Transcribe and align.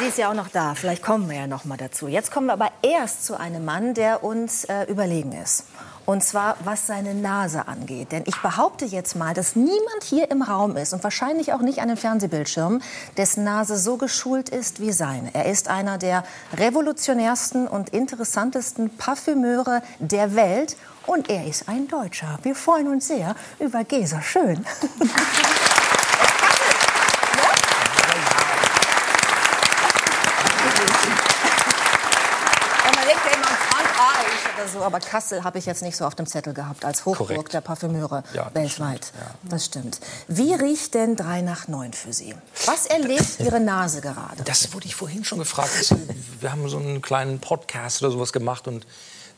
Sie 0.00 0.06
ist 0.06 0.16
ja 0.16 0.30
auch 0.30 0.34
noch 0.34 0.48
da. 0.48 0.74
Vielleicht 0.74 1.02
kommen 1.02 1.28
wir 1.28 1.36
ja 1.36 1.46
noch 1.46 1.66
mal 1.66 1.76
dazu. 1.76 2.08
Jetzt 2.08 2.32
kommen 2.32 2.46
wir 2.46 2.54
aber 2.54 2.70
erst 2.80 3.26
zu 3.26 3.38
einem 3.38 3.66
Mann, 3.66 3.92
der 3.92 4.24
uns 4.24 4.64
äh, 4.64 4.84
überlegen 4.84 5.32
ist. 5.32 5.66
Und 6.06 6.24
zwar 6.24 6.56
was 6.64 6.86
seine 6.86 7.14
Nase 7.14 7.68
angeht. 7.68 8.10
Denn 8.10 8.22
ich 8.24 8.40
behaupte 8.40 8.86
jetzt 8.86 9.14
mal, 9.14 9.34
dass 9.34 9.56
niemand 9.56 10.02
hier 10.02 10.30
im 10.30 10.40
Raum 10.40 10.78
ist 10.78 10.94
und 10.94 11.04
wahrscheinlich 11.04 11.52
auch 11.52 11.60
nicht 11.60 11.82
an 11.82 11.88
den 11.88 11.98
Fernsehbildschirmen, 11.98 12.82
dessen 13.18 13.44
Nase 13.44 13.76
so 13.76 13.98
geschult 13.98 14.48
ist 14.48 14.80
wie 14.80 14.92
seine. 14.92 15.34
Er 15.34 15.44
ist 15.44 15.68
einer 15.68 15.98
der 15.98 16.24
revolutionärsten 16.54 17.68
und 17.68 17.90
interessantesten 17.90 18.96
Parfümeure 18.96 19.82
der 19.98 20.34
Welt. 20.34 20.78
Und 21.04 21.28
er 21.28 21.46
ist 21.46 21.68
ein 21.68 21.88
Deutscher. 21.88 22.38
Wir 22.42 22.54
freuen 22.54 22.88
uns 22.88 23.06
sehr 23.08 23.36
über 23.58 23.84
Gesa 23.84 24.22
Schön. 24.22 24.64
Ja, 32.84 32.92
man 32.96 33.06
denkt 33.06 33.22
ja 33.24 33.36
immer 33.36 33.48
an 33.48 33.56
Frankreich 33.68 34.40
oder 34.54 34.59
so, 34.72 34.82
aber 34.82 35.00
Kassel 35.00 35.44
habe 35.44 35.58
ich 35.58 35.66
jetzt 35.66 35.82
nicht 35.82 35.96
so 35.96 36.04
auf 36.06 36.14
dem 36.14 36.26
Zettel 36.26 36.54
gehabt 36.54 36.84
als 36.84 37.04
Hochburg 37.04 37.28
Korrekt. 37.28 37.52
der 37.52 37.60
Parfümeure 37.60 38.22
Ja, 38.32 38.50
weltweit. 38.54 39.06
stimmt, 39.06 39.20
ja. 39.42 39.48
Das 39.50 39.64
stimmt. 39.66 40.00
Wie 40.28 40.54
riecht 40.54 40.94
denn 40.94 41.16
3 41.16 41.42
nach 41.42 41.68
9 41.68 41.92
für 41.92 42.12
Sie? 42.12 42.34
Was 42.66 42.86
erlebt 42.86 43.40
Ihre 43.40 43.60
Nase 43.60 44.00
gerade? 44.00 44.42
Das 44.44 44.72
wurde 44.72 44.86
ich 44.86 44.94
vorhin 44.94 45.24
schon 45.24 45.38
gefragt. 45.38 45.70
Wir 46.40 46.52
haben 46.52 46.68
so 46.68 46.78
einen 46.78 47.02
kleinen 47.02 47.40
Podcast 47.40 48.02
oder 48.02 48.10
sowas 48.12 48.32
gemacht 48.32 48.66
und 48.68 48.86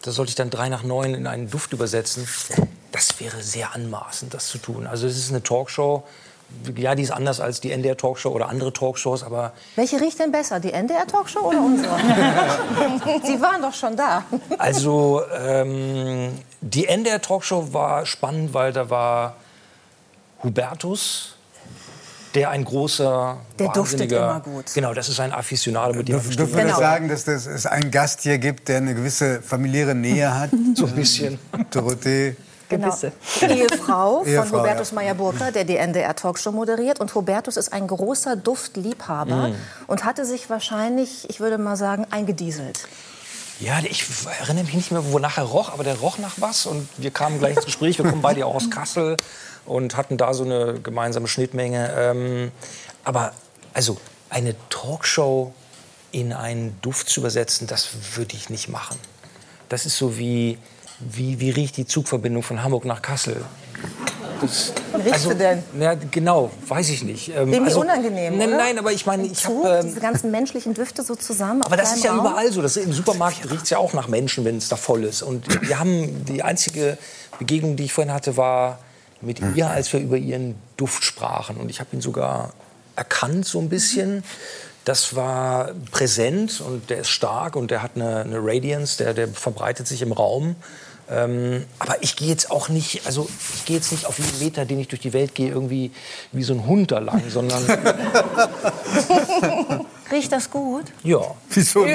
da 0.03 0.11
sollte 0.11 0.31
ich 0.31 0.35
dann 0.37 0.51
drei 0.51 0.69
nach 0.69 0.83
neun 0.83 1.15
in 1.15 1.27
einen 1.27 1.49
Duft 1.49 1.73
übersetzen. 1.73 2.27
Das 2.91 3.21
wäre 3.21 3.43
sehr 3.43 3.73
anmaßend, 3.75 4.35
das 4.35 4.49
zu 4.49 4.59
tun. 4.59 4.87
Also 4.87 5.07
es 5.07 5.17
ist 5.17 5.31
eine 5.31 5.43
Talkshow. 5.43 6.03
Ja, 6.77 6.95
die 6.95 7.03
ist 7.03 7.11
anders 7.11 7.41
als 7.41 7.61
die 7.61 7.73
NDR 7.73 7.97
Talkshow 7.97 8.31
oder 8.31 8.49
andere 8.49 8.73
Talkshows, 8.73 9.23
aber 9.25 9.53
Welche 9.77 10.01
riecht 10.01 10.19
denn 10.21 10.31
besser, 10.33 10.61
die 10.61 10.73
NDR-Talkshow 10.73 11.41
oder 11.41 11.59
unsere? 11.61 11.97
Sie 13.25 13.41
waren 13.41 13.61
doch 13.63 13.75
schon 13.75 13.97
da. 13.97 14.25
also 14.59 15.23
ähm, 15.37 16.31
die 16.61 16.87
NDR 16.87 17.21
Talkshow 17.21 17.73
war 17.73 18.07
spannend, 18.07 18.55
weil 18.55 18.73
da 18.73 18.89
war 18.91 19.35
Hubertus, 20.43 21.37
der 22.35 22.51
ein 22.51 22.65
großer, 22.65 23.37
Der 23.59 23.69
duftet 23.69 24.11
immer 24.11 24.41
gut. 24.41 24.65
Genau, 24.75 24.95
das 24.95 25.09
ist 25.09 25.21
ein 25.21 25.33
Afficionado, 25.33 25.95
mit 25.95 26.09
dem 26.09 26.13
Dürfen 26.21 26.39
wir 26.55 26.63
Genau. 26.65 26.79
sagen, 26.79 27.09
dass 27.09 27.25
das 27.25 27.47
es 27.47 27.67
einen 27.67 27.91
Gast 27.91 28.23
hier 28.23 28.39
gibt, 28.39 28.69
der 28.69 28.79
eine 28.79 28.95
gewisse 28.95 29.43
familiäre 29.43 29.95
Nähe 29.95 30.33
hat? 30.39 30.51
so 30.75 30.87
ein 30.87 30.95
bisschen. 30.95 31.39
Dorothee. 31.71 32.37
Genau. 32.69 32.87
Ehefrau 32.87 34.25
von 34.25 34.37
Ehefrau, 34.37 34.59
Hubertus 34.59 34.91
ja. 34.91 34.95
Meyer-Burger, 34.95 35.53
der 35.53 35.65
die 35.65 35.77
NDR-Talkshow 35.77 36.53
moderiert. 36.53 37.01
Und 37.01 37.15
Hubertus 37.15 37.57
ist 37.57 37.73
ein 37.73 37.87
großer 37.87 38.37
Duftliebhaber 38.37 39.49
Mm. 39.49 39.55
und 39.87 40.05
hatte 40.05 40.25
sich 40.25 40.49
wahrscheinlich, 40.51 41.29
ich 41.29 41.41
würde 41.41 41.59
mal 41.59 41.77
sagen, 41.77 42.07
eingedieselt. 42.11 42.87
Ja, 43.61 43.79
ich 43.83 44.05
erinnere 44.41 44.65
mich 44.65 44.75
nicht 44.75 44.91
mehr, 44.91 45.13
wonach 45.13 45.39
er 45.39 45.45
roch, 45.45 45.73
aber 45.73 45.85
der 45.85 45.97
roch 45.99 46.19
nach 46.19 46.35
was. 46.39 46.67
Und 46.67 46.89
wir 46.97 47.11
kamen 47.11 47.39
gleich 47.39 47.57
ins 47.57 47.67
Gespräch. 47.67 47.99
Wir 47.99 48.09
kommen 48.09 48.23
beide 48.23 48.45
auch 48.47 48.55
aus 48.57 48.71
Kassel 48.71 49.17
und 49.67 49.97
hatten 49.97 50.17
da 50.17 50.35
so 50.35 50.45
eine 50.45 50.81
gemeinsame 50.81 51.29
Schnittmenge. 51.29 51.93
Ähm, 51.97 52.53
aber 53.05 53.33
also 53.75 53.99
eine 54.31 54.55
Talkshow 54.71 55.53
in 56.11 56.33
einen 56.33 56.77
Duft 56.83 57.09
zu 57.09 57.21
übersetzen, 57.21 57.67
das 57.67 57.91
würde 58.17 58.35
ich 58.35 58.51
nicht 58.51 58.69
machen. 58.69 58.99
Das 59.69 59.87
ist 59.87 59.97
so 59.97 60.19
wie, 60.19 60.59
wie, 61.11 61.41
wie 61.41 61.51
riecht 61.51 61.77
die 61.77 61.87
Zugverbindung 61.87 62.43
von 62.43 62.63
Hamburg 62.63 62.85
nach 62.85 63.03
Kassel? 63.03 63.45
Das, 64.41 64.73
Wie 64.97 65.09
riechst 65.09 65.25
du 65.27 65.35
denn? 65.35 65.63
Ja, 65.79 65.95
genau, 65.95 66.51
weiß 66.67 66.91
ich 66.91 67.05
nicht. 67.05 67.29
Ähm, 67.29 67.53
Irgendwie 67.53 67.75
unangenehm, 67.75 68.37
Nein, 68.37 68.51
nein, 68.51 68.79
aber 68.79 68.93
ich 68.93 69.07
meine, 69.07 69.27
ich 69.27 69.47
habe... 69.47 69.69
Ähm, 69.69 69.87
diese 69.87 70.01
ganzen 70.01 70.33
menschlichen 70.33 70.75
Düfte 70.75 71.03
so 71.05 71.15
zusammen. 71.15 71.63
aber 71.63 71.75
auf 71.75 71.81
das 71.81 71.97
ist 71.97 72.05
ja 72.05 72.13
Raum. 72.13 72.27
überall 72.27 72.51
so. 72.53 72.61
Das, 72.61 72.77
Im 72.77 72.93
Supermarkt 72.93 73.49
riecht 73.51 73.65
es 73.65 73.71
ja 73.71 73.79
auch 73.79 73.93
nach 73.93 74.09
Menschen, 74.09 74.45
wenn 74.45 74.57
es 74.57 74.69
da 74.69 74.77
voll 74.77 75.05
ist. 75.05 75.23
Und 75.23 75.47
wir 75.69 75.79
haben 75.79 76.25
die 76.25 76.43
einzige 76.43 76.99
Begegnung, 77.39 77.77
die 77.77 77.85
ich 77.85 77.93
vorhin 77.93 78.13
hatte, 78.13 78.37
war 78.37 78.81
mit 79.21 79.41
ihr, 79.55 79.71
als 79.71 79.93
wir 79.93 80.01
über 80.01 80.17
ihren 80.17 80.57
Duft 80.77 81.05
sprachen. 81.05 81.57
Und 81.57 81.69
ich 81.69 81.79
habe 81.79 81.91
ihn 81.93 82.01
sogar 82.01 82.53
erkannt 82.97 83.47
so 83.47 83.61
ein 83.61 83.69
bisschen. 83.69 84.25
Das 84.85 85.15
war 85.15 85.71
präsent 85.93 86.61
und 86.61 86.91
der 86.91 86.99
ist 86.99 87.09
stark 87.11 87.55
und 87.55 87.71
der 87.71 87.83
hat 87.83 87.93
eine, 87.95 88.23
eine 88.23 88.39
Radiance, 88.41 88.99
der, 88.99 89.15
der 89.15 89.29
verbreitet 89.29 89.87
sich 89.87 90.03
im 90.03 90.11
Raum. 90.11 90.57
Ähm, 91.11 91.65
aber 91.79 91.97
ich 92.01 92.17
gehe 92.17 92.29
jetzt 92.29 92.51
auch 92.51 92.69
nicht, 92.69 93.07
also 93.07 93.29
ich 93.55 93.65
gehe 93.65 93.77
jetzt 93.77 93.93
nicht 93.93 94.07
auf 94.07 94.19
jeden 94.19 94.39
Meter, 94.39 94.65
den 94.65 94.79
ich 94.79 94.89
durch 94.89 95.01
die 95.03 95.13
Welt 95.13 95.35
gehe, 95.35 95.51
irgendwie 95.51 95.91
wie 96.33 96.43
so 96.43 96.55
ein 96.55 96.67
Hund 96.67 96.91
da 96.93 96.99
lang, 97.01 97.23
sondern 97.29 97.63
Riecht 100.11 100.33
das 100.33 100.51
gut? 100.51 100.87
ja. 101.03 101.21
Wieso? 101.51 101.85
Ich 101.85 101.95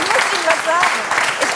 muss 0.00 0.24
Ihnen 0.32 0.44
was 0.46 0.64
sagen. 0.64 0.98
Ich 1.42 1.48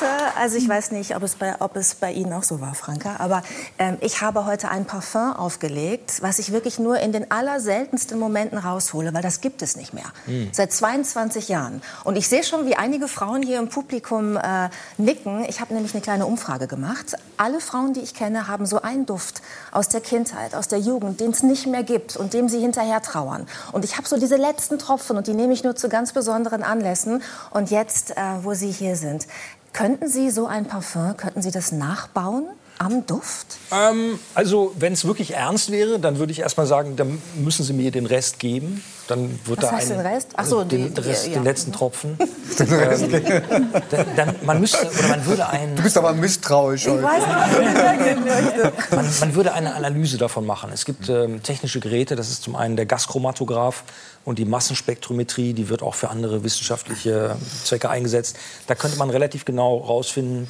heute, 0.00 0.36
also 0.36 0.56
ich 0.56 0.68
weiß 0.68 0.92
nicht, 0.92 1.16
ob 1.16 1.22
es 1.22 1.36
bei, 1.36 1.54
ob 1.60 1.76
es 1.76 1.94
bei 1.94 2.12
Ihnen 2.12 2.32
auch 2.32 2.42
so 2.42 2.60
war, 2.60 2.74
Franka, 2.74 3.16
aber 3.18 3.42
ähm, 3.78 3.98
ich 4.00 4.20
habe 4.20 4.46
heute 4.46 4.70
ein 4.70 4.84
Parfum 4.84 5.32
aufgelegt, 5.32 6.22
was 6.22 6.38
ich 6.38 6.52
wirklich 6.52 6.78
nur 6.78 6.98
in 6.98 7.12
den 7.12 7.30
allerseltensten 7.30 8.18
Momenten 8.18 8.58
raushole, 8.58 9.12
weil 9.12 9.22
das 9.22 9.40
gibt 9.40 9.62
es 9.62 9.76
nicht 9.76 9.92
mehr. 9.92 10.04
Seit 10.52 10.72
22 10.72 11.48
Jahren. 11.48 11.82
Und 12.04 12.16
ich 12.16 12.28
sehe 12.28 12.44
schon, 12.44 12.66
wie 12.66 12.76
einige 12.76 13.08
Frauen 13.08 13.42
hier 13.42 13.58
im 13.58 13.68
Publikum 13.68 14.36
äh, 14.36 14.68
nicken. 14.98 15.44
Ich 15.48 15.60
habe 15.60 15.74
nämlich 15.74 15.94
eine 15.94 16.02
kleine 16.02 16.26
Umfrage 16.26 16.66
gemacht. 16.66 17.16
Alle 17.36 17.60
Frauen, 17.60 17.92
die 17.92 18.00
ich 18.00 18.14
kenne, 18.14 18.46
haben 18.46 18.66
so 18.66 18.82
einen 18.82 19.06
Duft 19.06 19.42
aus 19.72 19.88
der 19.88 20.00
Kindheit, 20.00 20.54
aus 20.54 20.68
der 20.68 20.78
Jugend, 20.78 21.20
den 21.20 21.30
es 21.30 21.42
nicht 21.42 21.66
mehr 21.66 21.82
gibt 21.82 22.16
und 22.16 22.34
dem 22.34 22.48
sie 22.48 22.60
hinterher 22.60 23.02
trauern. 23.02 23.46
Und 23.72 23.84
ich 23.84 23.96
habe 23.96 24.06
so 24.06 24.18
diese 24.18 24.36
letzten 24.36 24.78
Tropfen 24.78 25.16
und 25.16 25.26
die 25.26 25.34
nehme 25.34 25.52
ich 25.52 25.64
nur 25.64 25.76
zu 25.76 25.88
ganz 25.88 26.12
besonderen 26.12 26.62
Anlässen. 26.62 27.22
Und 27.50 27.70
jetzt, 27.70 28.12
äh, 28.12 28.22
wo 28.42 28.54
Sie 28.54 28.70
hier 28.70 28.96
sind, 28.96 29.26
könnten 29.72 30.08
Sie 30.08 30.30
so 30.30 30.46
ein 30.46 30.66
Parfum, 30.66 31.16
könnten 31.16 31.42
Sie 31.42 31.50
das 31.50 31.72
nachbauen 31.72 32.46
am 32.78 33.06
Duft? 33.06 33.58
Ähm, 33.72 34.18
also, 34.34 34.72
wenn 34.78 34.92
es 34.92 35.04
wirklich 35.04 35.34
ernst 35.34 35.70
wäre, 35.70 35.98
dann 35.98 36.18
würde 36.18 36.32
ich 36.32 36.40
erst 36.40 36.56
mal 36.56 36.66
sagen, 36.66 36.96
dann 36.96 37.20
müssen 37.36 37.64
Sie 37.64 37.72
mir 37.72 37.90
den 37.90 38.06
Rest 38.06 38.38
geben. 38.38 38.82
Dann 39.10 39.40
wird 39.44 39.60
Was 39.60 39.70
da 39.70 39.76
heißt 39.76 39.90
ein, 39.90 39.98
den 39.98 40.06
Rest? 40.06 40.28
Ach 40.36 40.44
so, 40.46 40.62
den, 40.62 40.94
die- 40.94 41.00
Rest, 41.00 41.26
ja. 41.26 41.32
den 41.34 41.42
letzten 41.42 41.72
Tropfen. 41.72 42.16
ähm, 42.60 43.72
dann, 43.90 44.06
dann, 44.14 44.34
man 44.44 44.60
müsste, 44.60 44.88
oder 44.88 45.08
man 45.08 45.26
würde 45.26 45.48
ein, 45.48 45.74
Du 45.74 45.82
bist 45.82 45.98
aber 45.98 46.12
misstrauisch 46.12 46.86
heute. 46.86 47.02
weiß 47.02 47.22
nicht, 47.26 48.90
man, 48.92 49.06
man 49.18 49.34
würde 49.34 49.52
eine 49.52 49.74
Analyse 49.74 50.16
davon 50.16 50.46
machen. 50.46 50.70
Es 50.72 50.84
gibt 50.84 51.08
ähm, 51.08 51.42
technische 51.42 51.80
Geräte, 51.80 52.14
das 52.14 52.30
ist 52.30 52.44
zum 52.44 52.54
einen 52.54 52.76
der 52.76 52.86
Gaschromatograph 52.86 53.82
und 54.24 54.38
die 54.38 54.44
Massenspektrometrie, 54.44 55.54
die 55.54 55.68
wird 55.68 55.82
auch 55.82 55.96
für 55.96 56.08
andere 56.10 56.44
wissenschaftliche 56.44 57.36
Zwecke 57.64 57.90
eingesetzt. 57.90 58.36
Da 58.68 58.76
könnte 58.76 58.96
man 58.96 59.10
relativ 59.10 59.44
genau 59.44 59.82
herausfinden, 59.82 60.48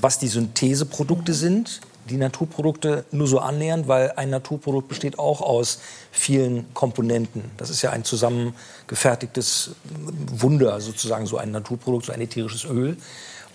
was 0.00 0.18
die 0.18 0.28
Syntheseprodukte 0.28 1.34
sind, 1.34 1.82
die 2.08 2.16
Naturprodukte 2.16 3.04
nur 3.12 3.26
so 3.26 3.38
annähernd, 3.38 3.88
weil 3.88 4.12
ein 4.16 4.30
Naturprodukt 4.30 4.88
besteht 4.88 5.18
auch 5.18 5.40
aus 5.40 5.78
vielen 6.10 6.72
Komponenten. 6.74 7.50
Das 7.56 7.70
ist 7.70 7.82
ja 7.82 7.90
ein 7.90 8.04
zusammengefertigtes 8.04 9.70
Wunder, 10.32 10.80
sozusagen 10.80 11.26
so 11.26 11.38
ein 11.38 11.50
Naturprodukt, 11.50 12.06
so 12.06 12.12
ein 12.12 12.20
ätherisches 12.20 12.64
Öl. 12.64 12.96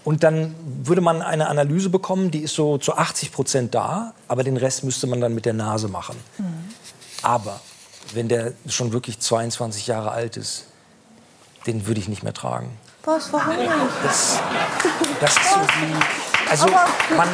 Und 0.04 0.24
dann 0.24 0.56
würde 0.84 1.02
man 1.02 1.22
eine 1.22 1.48
Analyse 1.48 1.90
bekommen, 1.90 2.32
die 2.32 2.40
ist 2.40 2.56
so 2.56 2.78
zu 2.78 2.96
80 2.96 3.34
Prozent 3.34 3.76
da, 3.76 4.14
aber 4.30 4.44
den 4.44 4.56
Rest 4.56 4.86
müsste 4.86 5.06
man 5.06 5.20
dann 5.20 5.36
mit 5.36 5.46
der 5.46 5.54
Nase 5.54 5.90
machen. 5.90 6.16
Aber 7.22 7.60
wenn 8.14 8.30
der 8.30 8.54
schon 8.70 8.94
wirklich 8.94 9.20
22 9.20 9.88
Jahre 9.88 10.12
alt 10.12 10.38
ist, 10.38 10.66
den 11.66 11.88
würde 11.88 12.00
ich 12.00 12.08
nicht 12.08 12.24
mehr 12.24 12.34
tragen. 12.34 12.78
Was, 13.04 13.32
warum 13.34 13.58
nicht? 13.58 13.70
Das, 14.04 14.40
das 15.20 15.32
ist 15.32 15.54
so 15.54 15.60
wie. 15.60 16.27
Also, 16.50 16.66
man, 17.16 17.28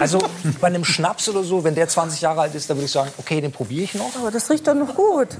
also 0.00 0.18
bei 0.60 0.66
einem 0.68 0.84
Schnaps 0.84 1.28
oder 1.28 1.42
so, 1.44 1.62
wenn 1.64 1.74
der 1.74 1.88
20 1.88 2.20
Jahre 2.20 2.40
alt 2.42 2.54
ist, 2.54 2.68
dann 2.68 2.76
würde 2.76 2.86
ich 2.86 2.90
sagen, 2.92 3.10
okay, 3.18 3.40
den 3.40 3.52
probiere 3.52 3.84
ich 3.84 3.94
noch. 3.94 4.14
Aber 4.18 4.30
das 4.30 4.50
riecht 4.50 4.66
doch 4.66 4.74
noch 4.74 4.94
gut. 4.94 5.28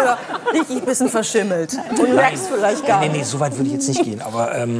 Oder 0.00 0.18
riecht 0.52 0.70
ein 0.70 0.80
bisschen 0.84 1.08
verschimmelt. 1.08 1.72
Und 1.98 2.14
merkst 2.14 2.48
vielleicht 2.48 2.86
gar 2.86 3.00
Nee, 3.00 3.08
nicht. 3.08 3.18
nee, 3.18 3.22
so 3.24 3.40
weit 3.40 3.52
würde 3.56 3.68
ich 3.68 3.72
jetzt 3.74 3.88
nicht 3.88 4.02
gehen. 4.04 4.20
Aber 4.20 4.54
ähm, 4.54 4.78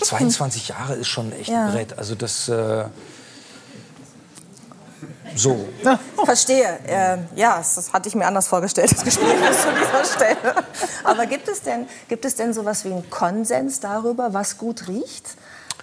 22 0.00 0.68
Jahre 0.68 0.94
ist 0.94 1.06
schon 1.08 1.30
echt 1.32 1.48
Ja. 1.50 1.66
ein 1.66 1.72
Brett. 1.72 1.96
Also 1.98 2.14
das. 2.16 2.48
Äh, 2.48 2.84
so. 5.36 5.68
Verstehe. 6.24 6.78
Äh, 6.86 7.18
ja, 7.36 7.58
das 7.58 7.92
hatte 7.92 8.08
ich 8.08 8.14
mir 8.16 8.26
anders 8.26 8.48
vorgestellt, 8.48 8.90
das 8.90 9.04
Gespräch 9.04 9.36
bis 9.46 9.60
zu 9.62 9.68
dieser 9.70 10.04
Stelle. 10.04 10.54
Aber 11.04 11.26
gibt 11.26 11.46
es 11.48 11.62
denn, 11.62 11.86
gibt 12.08 12.24
es 12.24 12.34
denn 12.34 12.52
sowas 12.52 12.84
wie 12.84 12.92
einen 12.92 13.08
Konsens 13.10 13.78
darüber, 13.78 14.32
was 14.34 14.58
gut 14.58 14.88
riecht? 14.88 15.36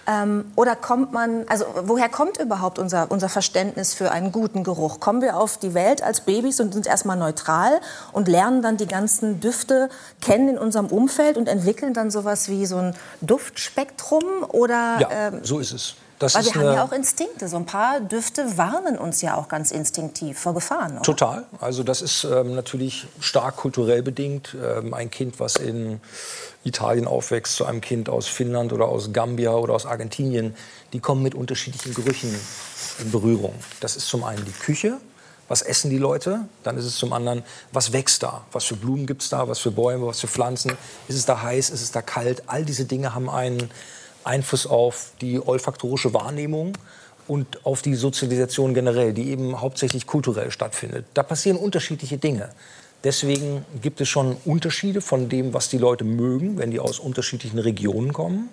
Ähm, 0.06 0.44
oder 0.54 0.76
kommt 0.76 1.12
man, 1.12 1.44
also 1.48 1.64
woher 1.82 2.08
kommt 2.08 2.38
überhaupt 2.38 2.78
unser, 2.78 3.10
unser 3.10 3.28
Verständnis 3.28 3.94
für 3.94 4.12
einen 4.12 4.30
guten 4.30 4.62
Geruch? 4.62 5.00
Kommen 5.00 5.20
wir 5.20 5.36
auf 5.36 5.58
die 5.58 5.74
Welt 5.74 6.02
als 6.02 6.20
Babys 6.20 6.60
und 6.60 6.74
sind 6.74 6.86
erstmal 6.86 7.16
neutral 7.16 7.80
und 8.12 8.28
lernen 8.28 8.62
dann 8.62 8.76
die 8.76 8.86
ganzen 8.86 9.40
Düfte 9.40 9.88
kennen 10.20 10.50
in 10.50 10.58
unserem 10.58 10.86
Umfeld 10.86 11.36
und 11.36 11.48
entwickeln 11.48 11.92
dann 11.92 12.10
sowas 12.10 12.48
wie 12.48 12.66
so 12.66 12.76
ein 12.76 12.94
Duftspektrum? 13.20 14.24
Oder 14.48 14.98
Ja, 15.00 15.08
ähm, 15.10 15.40
so 15.42 15.58
ist 15.58 15.72
es. 15.72 15.96
Das 16.18 16.34
Weil 16.34 16.44
wir 16.46 16.54
haben 16.54 16.74
ja 16.74 16.84
auch 16.84 16.92
Instinkte. 16.92 17.46
So 17.46 17.56
ein 17.56 17.66
paar 17.66 18.00
Düfte 18.00 18.56
warnen 18.56 18.96
uns 18.96 19.20
ja 19.20 19.36
auch 19.36 19.48
ganz 19.48 19.70
instinktiv 19.70 20.38
vor 20.38 20.54
Gefahren. 20.54 20.92
Oder? 20.92 21.02
Total. 21.02 21.44
Also 21.60 21.82
das 21.82 22.00
ist 22.00 22.24
ähm, 22.24 22.54
natürlich 22.54 23.06
stark 23.20 23.56
kulturell 23.56 24.02
bedingt. 24.02 24.56
Ähm, 24.62 24.94
ein 24.94 25.10
Kind, 25.10 25.40
was 25.40 25.56
in 25.56 26.00
Italien 26.64 27.06
aufwächst, 27.06 27.56
zu 27.56 27.66
einem 27.66 27.82
Kind 27.82 28.08
aus 28.08 28.26
Finnland 28.26 28.72
oder 28.72 28.86
aus 28.86 29.12
Gambia 29.12 29.52
oder 29.52 29.74
aus 29.74 29.84
Argentinien, 29.84 30.56
die 30.92 31.00
kommen 31.00 31.22
mit 31.22 31.34
unterschiedlichen 31.34 31.92
Gerüchen 31.94 32.34
in 33.00 33.10
Berührung. 33.10 33.54
Das 33.80 33.96
ist 33.96 34.08
zum 34.08 34.24
einen 34.24 34.44
die 34.44 34.52
Küche. 34.52 34.98
Was 35.48 35.62
essen 35.62 35.90
die 35.90 35.98
Leute? 35.98 36.40
Dann 36.64 36.76
ist 36.76 36.86
es 36.86 36.96
zum 36.96 37.12
anderen, 37.12 37.44
was 37.70 37.92
wächst 37.92 38.22
da? 38.22 38.44
Was 38.50 38.64
für 38.64 38.74
Blumen 38.74 39.06
gibt 39.06 39.22
es 39.22 39.28
da? 39.28 39.46
Was 39.48 39.60
für 39.60 39.70
Bäume? 39.70 40.06
Was 40.06 40.20
für 40.20 40.26
Pflanzen? 40.26 40.72
Ist 41.06 41.16
es 41.16 41.26
da 41.26 41.42
heiß? 41.42 41.70
Ist 41.70 41.82
es 41.82 41.92
da 41.92 42.02
kalt? 42.02 42.44
All 42.46 42.64
diese 42.64 42.84
Dinge 42.84 43.14
haben 43.14 43.30
einen 43.30 43.70
Einfluss 44.26 44.66
auf 44.66 45.12
die 45.20 45.40
olfaktorische 45.40 46.12
Wahrnehmung 46.14 46.76
und 47.28 47.64
auf 47.64 47.82
die 47.82 47.94
Sozialisation 47.94 48.74
generell, 48.74 49.12
die 49.12 49.30
eben 49.30 49.60
hauptsächlich 49.60 50.06
kulturell 50.06 50.50
stattfindet. 50.50 51.06
Da 51.14 51.22
passieren 51.22 51.56
unterschiedliche 51.58 52.18
Dinge. 52.18 52.50
Deswegen 53.04 53.64
gibt 53.82 54.00
es 54.00 54.08
schon 54.08 54.36
Unterschiede 54.44 55.00
von 55.00 55.28
dem, 55.28 55.54
was 55.54 55.68
die 55.68 55.78
Leute 55.78 56.04
mögen, 56.04 56.58
wenn 56.58 56.70
die 56.70 56.80
aus 56.80 56.98
unterschiedlichen 56.98 57.58
Regionen 57.58 58.12
kommen. 58.12 58.48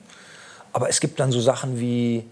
Aber 0.74 0.90
es 0.90 1.00
gibt 1.00 1.20
dann 1.20 1.32
so 1.32 1.40
Sachen 1.40 1.80
wie, 1.80 2.26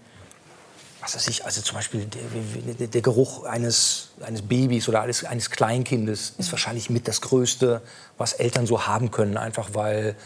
was 1.00 1.14
weiß 1.16 1.28
ich, 1.28 1.44
also 1.44 1.62
zum 1.62 1.76
Beispiel 1.76 2.06
der, 2.06 2.86
der, 2.88 3.02
Geruch 3.02 3.44
eines, 3.44 4.10
eines 4.20 4.42
Babys 4.42 4.88
oder 4.88 5.02
eines, 5.02 5.24
eines 5.24 5.50
Kleinkindes 5.50 6.34
ist 6.38 6.52
wahrscheinlich 6.52 6.90
mit 6.90 7.08
das 7.08 7.20
Größte, 7.20 7.82
was 8.18 8.34
Eltern 8.34 8.66
so 8.66 8.86
haben 8.86 9.10
können, 9.10 9.36
einfach 9.36 9.70
weil 9.74 10.16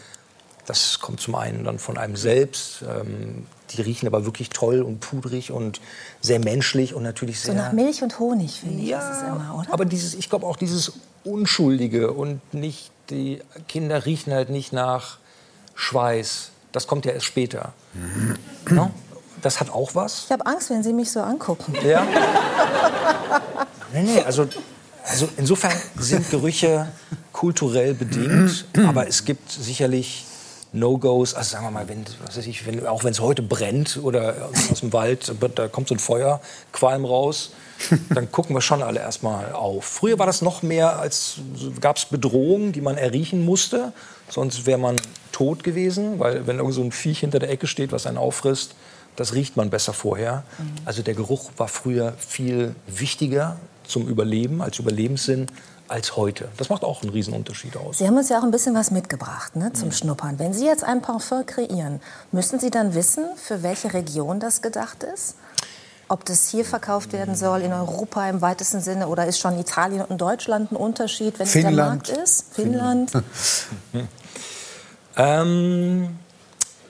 das 0.67 0.99
kommt 0.99 1.19
zum 1.19 1.33
einen 1.35 1.63
dann 1.63 1.79
von 1.79 1.97
einem 1.97 2.15
selbst. 2.15 2.83
Ähm, 2.83 3.47
die 3.71 3.81
riechen 3.81 4.05
aber 4.07 4.25
wirklich 4.25 4.49
toll 4.49 4.81
und 4.81 4.99
pudrig 4.99 5.51
und 5.51 5.81
sehr 6.21 6.39
menschlich 6.39 6.93
und 6.93 7.03
natürlich 7.03 7.39
So 7.41 7.47
sehr. 7.51 7.55
nach 7.55 7.71
Milch 7.73 8.01
und 8.03 8.17
Honig, 8.19 8.59
finde 8.61 8.83
ich, 8.83 8.89
Ja, 8.89 8.99
ist 8.99 9.17
es 9.17 9.23
immer, 9.23 9.55
oder? 9.59 9.73
aber 9.73 9.85
dieses, 9.85 10.13
ich 10.13 10.29
glaube 10.29 10.45
auch 10.45 10.55
dieses 10.57 10.93
Unschuldige 11.25 12.11
und 12.13 12.39
nicht, 12.53 12.91
die 13.09 13.39
Kinder 13.67 14.05
riechen 14.05 14.31
halt 14.33 14.49
nicht 14.49 14.71
nach 14.71 15.17
Schweiß. 15.75 16.51
Das 16.71 16.87
kommt 16.87 17.05
ja 17.05 17.11
erst 17.11 17.25
später. 17.25 17.73
No? 18.69 18.91
Das 19.41 19.59
hat 19.59 19.69
auch 19.69 19.95
was. 19.95 20.23
ich 20.25 20.31
habe 20.31 20.45
Angst, 20.45 20.69
wenn 20.69 20.83
Sie 20.83 20.93
mich 20.93 21.11
so 21.11 21.21
angucken. 21.21 21.73
Ja. 21.85 22.05
Nee, 23.93 24.03
nee, 24.03 24.21
also, 24.21 24.47
also 25.05 25.29
insofern 25.37 25.71
sind 25.97 26.29
Gerüche 26.29 26.87
kulturell 27.31 27.93
bedingt, 27.93 28.65
aber 28.87 29.07
es 29.07 29.23
gibt 29.25 29.49
sicherlich 29.51 30.25
No-Gos. 30.79 31.33
Also 31.33 31.51
sagen 31.51 31.65
wir 31.65 31.71
mal, 31.71 31.87
wenn, 31.87 32.05
was 32.25 32.37
weiß 32.37 32.47
ich, 32.47 32.65
wenn, 32.65 32.85
auch 32.87 33.03
wenn 33.03 33.11
es 33.11 33.19
heute 33.19 33.41
brennt 33.41 33.99
oder 34.01 34.49
aus 34.71 34.81
dem 34.81 34.93
Wald, 34.93 35.33
da 35.55 35.67
kommt 35.67 35.87
so 35.87 35.95
ein 35.95 35.99
Feuerqualm 35.99 37.05
raus, 37.05 37.51
dann 38.09 38.31
gucken 38.31 38.55
wir 38.55 38.61
schon 38.61 38.81
alle 38.81 38.99
erstmal 38.99 39.51
auf. 39.51 39.85
Früher 39.85 40.19
war 40.19 40.25
das 40.25 40.41
noch 40.41 40.63
mehr, 40.63 40.99
als 40.99 41.35
gab 41.79 41.97
es 41.97 42.05
Bedrohungen, 42.05 42.71
die 42.71 42.81
man 42.81 42.97
erriechen 42.97 43.45
musste. 43.45 43.93
Sonst 44.29 44.65
wäre 44.65 44.79
man 44.79 44.95
tot 45.31 45.63
gewesen, 45.63 46.19
weil 46.19 46.47
wenn 46.47 46.57
irgend 46.57 46.73
so 46.73 46.81
ein 46.81 46.91
Viech 46.91 47.19
hinter 47.19 47.39
der 47.39 47.49
Ecke 47.49 47.67
steht, 47.67 47.91
was 47.91 48.07
einen 48.07 48.17
auffrisst, 48.17 48.75
das 49.15 49.33
riecht 49.33 49.57
man 49.57 49.69
besser 49.69 49.93
vorher. 49.93 50.43
Also 50.85 51.01
der 51.01 51.13
Geruch 51.13 51.51
war 51.57 51.67
früher 51.67 52.13
viel 52.17 52.75
wichtiger 52.87 53.57
zum 53.83 54.07
Überleben, 54.07 54.61
als 54.61 54.79
Überlebenssinn, 54.79 55.47
als 55.87 56.15
heute. 56.15 56.49
Das 56.57 56.69
macht 56.69 56.83
auch 56.83 57.01
einen 57.01 57.11
Riesenunterschied 57.11 57.77
aus. 57.77 57.97
Sie 57.99 58.07
haben 58.07 58.17
uns 58.17 58.29
ja 58.29 58.39
auch 58.39 58.43
ein 58.43 58.51
bisschen 58.51 58.75
was 58.75 58.91
mitgebracht 58.91 59.55
ne, 59.55 59.73
zum 59.73 59.91
Schnuppern. 59.91 60.39
Wenn 60.39 60.53
Sie 60.53 60.65
jetzt 60.65 60.83
ein 60.83 61.01
Parfum 61.01 61.45
kreieren, 61.45 62.01
müssen 62.31 62.59
Sie 62.59 62.69
dann 62.69 62.93
wissen, 62.93 63.25
für 63.35 63.63
welche 63.63 63.93
Region 63.93 64.39
das 64.39 64.61
gedacht 64.61 65.03
ist? 65.03 65.35
Ob 66.09 66.23
das 66.23 66.47
hier 66.49 66.63
verkauft 66.63 67.11
werden 67.11 67.35
soll, 67.35 67.61
in 67.61 67.73
Europa 67.73 68.29
im 68.29 68.41
weitesten 68.41 68.79
Sinne, 68.79 69.07
oder 69.07 69.25
ist 69.25 69.39
schon 69.39 69.59
Italien 69.59 70.05
und 70.05 70.21
Deutschland 70.21 70.71
ein 70.71 70.77
Unterschied, 70.77 71.37
wenn 71.37 71.45
es 71.45 71.53
der 71.53 71.63
Finnland. 71.63 72.07
Markt 72.07 72.23
ist? 72.23 72.53
Finnland? 72.53 73.11
Ähm, 75.17 76.19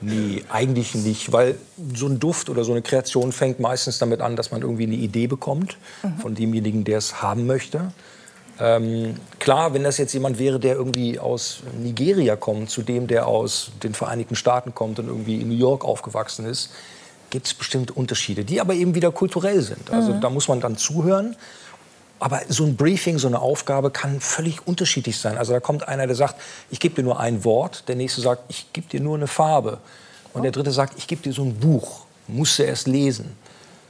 nee, 0.02 0.44
eigentlich 0.50 0.94
nicht, 0.94 1.32
weil 1.32 1.56
so 1.96 2.08
ein 2.08 2.20
Duft 2.20 2.50
oder 2.50 2.66
so 2.66 2.74
eine 2.74 2.82
Kreation 2.82 3.32
fängt 3.32 3.62
meistens 3.62 4.00
damit 4.00 4.20
an, 4.20 4.36
dass 4.36 4.52
man 4.52 4.62
irgendwie 4.62 4.84
eine 4.84 4.96
Idee 4.96 5.28
bekommt 5.28 5.78
von 6.22 6.36
demjenigen, 6.36 6.84
der 6.84 6.98
es 6.98 7.22
haben 7.22 7.48
möchte. 7.48 7.94
Ähm, 8.59 9.15
klar, 9.39 9.74
wenn 9.74 9.83
das 9.83 9.98
jetzt 9.98 10.13
jemand 10.13 10.39
wäre, 10.39 10.59
der 10.59 10.75
irgendwie 10.75 11.19
aus 11.19 11.59
Nigeria 11.77 12.36
kommt, 12.36 12.69
zu 12.69 12.81
dem, 12.81 13.07
der 13.07 13.27
aus 13.27 13.71
den 13.83 13.94
Vereinigten 13.94 14.36
Staaten 14.36 14.74
kommt 14.74 15.00
und 15.00 15.07
irgendwie 15.07 15.42
in 15.42 15.50
New 15.50 15.56
York 15.56 15.86
aufgewachsen 15.86 16.45
ist, 16.45 16.71
gibt 17.30 17.45
es 17.45 17.54
bestimmt 17.54 17.95
Unterschiede, 17.95 18.44
die 18.44 18.62
aber 18.62 18.74
eben 18.74 18.95
wieder 18.95 19.12
kulturell 19.12 19.62
sind. 19.62 19.92
Also 19.92 20.13
da 20.13 20.30
muss 20.30 20.48
man 20.48 20.59
dann 20.59 20.77
zuhören. 20.77 21.36
Aber 22.19 22.42
so 22.48 22.63
ein 22.63 22.75
Briefing, 22.75 23.19
so 23.19 23.27
eine 23.27 23.39
Aufgabe 23.39 23.92
kann 23.92 24.19
völlig 24.21 24.65
unterschiedlich 24.65 25.19
sein. 25.19 25.38
Also 25.38 25.54
da 25.54 25.59
kommt 25.59 25.88
einer, 25.88 26.07
der 26.07 26.15
sagt, 26.15 26.36
ich 26.71 26.80
gebe 26.80 26.95
dir 26.95 27.04
nur 27.04 27.19
ein 27.19 27.44
Wort, 27.44 27.88
der 27.88 27.95
nächste 27.95 28.21
sagt, 28.21 28.44
ich 28.48 28.74
gebe 28.74 28.88
dir 28.88 29.01
nur 29.01 29.18
eine 29.18 29.27
Farbe. 29.27 29.77
Und 30.33 30.44
der 30.44 30.51
dritte 30.51 30.71
sagt, 30.71 30.98
ich 30.98 31.07
gebe 31.07 31.21
dir 31.21 31.33
so 31.33 31.44
ein 31.44 31.54
Buch, 31.59 32.06
musst 32.27 32.57
du 32.57 32.63
erst 32.63 32.88
lesen. 32.88 33.36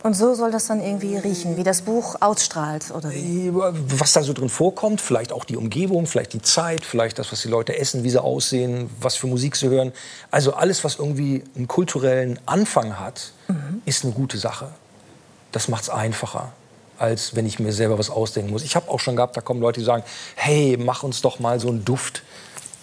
Und 0.07 0.13
so 0.13 0.35
soll 0.35 0.51
das 0.51 0.67
dann 0.67 0.79
irgendwie 0.79 1.17
riechen, 1.17 1.57
wie 1.57 1.65
das 1.65 1.81
Buch 1.81 2.15
ausstrahlt, 2.21 2.91
oder 2.91 3.11
wie? 3.11 3.51
Was 3.53 4.13
da 4.13 4.23
so 4.23 4.31
drin 4.31 4.47
vorkommt, 4.47 5.01
vielleicht 5.01 5.33
auch 5.33 5.43
die 5.43 5.57
Umgebung, 5.57 6.07
vielleicht 6.07 6.31
die 6.31 6.41
Zeit, 6.41 6.85
vielleicht 6.85 7.19
das, 7.19 7.29
was 7.33 7.41
die 7.41 7.49
Leute 7.49 7.77
essen, 7.77 8.05
wie 8.05 8.09
sie 8.09 8.23
aussehen, 8.23 8.89
was 9.01 9.17
für 9.17 9.27
Musik 9.27 9.57
sie 9.57 9.67
hören. 9.67 9.91
Also 10.31 10.53
alles, 10.53 10.85
was 10.85 10.95
irgendwie 10.95 11.43
einen 11.57 11.67
kulturellen 11.67 12.39
Anfang 12.45 12.97
hat, 12.97 13.33
ist 13.83 14.05
eine 14.05 14.13
gute 14.13 14.37
Sache. 14.37 14.69
Das 15.51 15.67
macht 15.67 15.83
es 15.83 15.89
einfacher, 15.89 16.53
als 16.97 17.35
wenn 17.35 17.45
ich 17.45 17.59
mir 17.59 17.73
selber 17.73 17.99
was 17.99 18.09
ausdenken 18.09 18.51
muss. 18.51 18.63
Ich 18.63 18.77
habe 18.77 18.89
auch 18.89 19.01
schon 19.01 19.17
gehabt, 19.17 19.35
da 19.35 19.41
kommen 19.41 19.59
Leute, 19.59 19.81
die 19.81 19.85
sagen, 19.85 20.03
hey, 20.35 20.77
mach 20.79 21.03
uns 21.03 21.21
doch 21.21 21.39
mal 21.39 21.59
so 21.59 21.67
einen 21.67 21.83
Duft. 21.83 22.23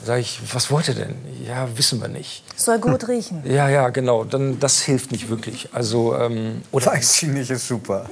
Sag 0.02 0.20
ich, 0.20 0.40
was 0.52 0.70
wollt 0.70 0.88
ihr 0.88 0.94
denn? 0.94 1.14
Ja, 1.46 1.68
wissen 1.76 2.00
wir 2.00 2.08
nicht. 2.08 2.42
Soll 2.56 2.78
gut 2.78 3.08
riechen. 3.08 3.42
Ja, 3.46 3.68
ja, 3.68 3.88
genau. 3.88 4.24
Dann, 4.24 4.58
das 4.60 4.82
hilft 4.82 5.12
nicht 5.12 5.28
wirklich. 5.30 5.68
Also, 5.72 6.16
ähm, 6.16 6.62
oder 6.72 6.86
Weiß 6.86 7.22
ich 7.22 7.28
nicht, 7.28 7.50
ist 7.50 7.68
super. 7.68 8.08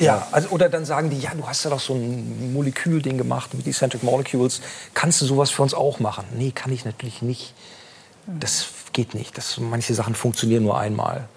ja, 0.00 0.26
also, 0.32 0.48
oder 0.48 0.68
dann 0.68 0.84
sagen 0.84 1.10
die, 1.10 1.18
ja, 1.20 1.30
du 1.36 1.46
hast 1.46 1.64
ja 1.64 1.70
doch 1.70 1.80
so 1.80 1.94
ein 1.94 2.52
Molekülding 2.52 3.16
gemacht 3.18 3.54
mit 3.54 3.66
Eccentric 3.66 4.02
Molecules. 4.02 4.60
Kannst 4.94 5.20
du 5.20 5.26
sowas 5.26 5.50
für 5.50 5.62
uns 5.62 5.74
auch 5.74 6.00
machen? 6.00 6.24
Nee, 6.36 6.50
kann 6.50 6.72
ich 6.72 6.84
natürlich 6.84 7.22
nicht. 7.22 7.54
Das 8.26 8.66
geht 8.92 9.14
nicht. 9.14 9.36
Das, 9.38 9.58
manche 9.58 9.94
Sachen 9.94 10.14
funktionieren 10.14 10.64
nur 10.64 10.78
einmal. 10.78 11.28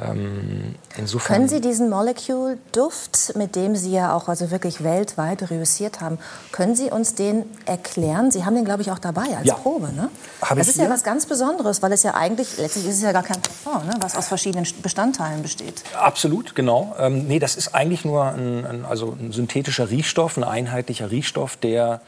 Ähm, 0.00 0.74
insofern. 0.96 1.36
Können 1.36 1.48
Sie 1.48 1.60
diesen 1.60 1.90
Molecule-Duft, 1.90 3.36
mit 3.36 3.56
dem 3.56 3.76
Sie 3.76 3.92
ja 3.92 4.14
auch 4.14 4.28
also 4.28 4.50
wirklich 4.50 4.82
weltweit 4.82 5.50
reüssiert 5.50 6.00
haben, 6.00 6.18
können 6.50 6.74
Sie 6.74 6.90
uns 6.90 7.14
den 7.14 7.44
erklären? 7.66 8.30
Sie 8.30 8.44
haben 8.44 8.54
den, 8.54 8.64
glaube 8.64 8.82
ich, 8.82 8.90
auch 8.90 8.98
dabei 8.98 9.36
als 9.36 9.46
Ja. 9.46 9.54
Probe, 9.54 9.92
ne? 9.92 10.10
Hab 10.40 10.56
das 10.58 10.68
ist 10.68 10.76
ja 10.76 10.84
hier. 10.84 10.92
was 10.92 11.04
ganz 11.04 11.26
Besonderes, 11.26 11.82
weil 11.82 11.92
es 11.92 12.02
ja 12.02 12.14
eigentlich, 12.14 12.58
letztlich 12.58 12.86
ist 12.86 12.96
es 12.96 13.02
ja 13.02 13.12
gar 13.12 13.22
kein 13.22 13.40
Parfum, 13.40 13.86
ne? 13.86 13.94
was 14.00 14.16
aus 14.16 14.28
verschiedenen 14.28 14.66
Bestandteilen 14.82 15.42
besteht. 15.42 15.82
Absolut, 15.98 16.54
genau. 16.54 16.94
Ähm, 16.98 17.26
nee, 17.26 17.38
das 17.38 17.56
ist 17.56 17.74
eigentlich 17.74 18.04
nur 18.04 18.24
ein, 18.24 18.64
ein, 18.66 18.84
also 18.84 19.16
ein 19.18 19.32
synthetischer 19.32 19.90
Riechstoff, 19.90 20.36
ein 20.36 20.44
einheitlicher 20.44 21.10
Riechstoff, 21.10 21.56
der, 21.56 22.00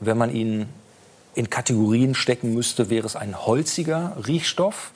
wenn 0.00 0.18
man 0.18 0.34
ihn 0.34 0.68
in 1.34 1.48
Kategorien 1.50 2.14
stecken 2.14 2.52
müsste, 2.54 2.90
wäre 2.90 3.06
es 3.06 3.16
ein 3.16 3.46
holziger 3.46 4.16
Riechstoff. 4.26 4.92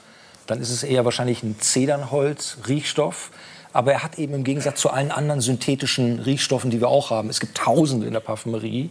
Dann 0.46 0.60
ist 0.60 0.70
es 0.70 0.82
eher 0.82 1.04
wahrscheinlich 1.04 1.42
ein 1.42 1.56
Zedernholz-Riechstoff. 1.60 3.30
Aber 3.72 3.92
er 3.92 4.02
hat 4.02 4.18
eben 4.18 4.32
im 4.34 4.44
Gegensatz 4.44 4.80
zu 4.80 4.90
allen 4.90 5.10
anderen 5.10 5.40
synthetischen 5.40 6.20
Riechstoffen, 6.20 6.70
die 6.70 6.80
wir 6.80 6.88
auch 6.88 7.10
haben, 7.10 7.28
es 7.28 7.40
gibt 7.40 7.58
Tausende 7.58 8.06
in 8.06 8.14
der 8.14 8.20
Parfümerie 8.20 8.88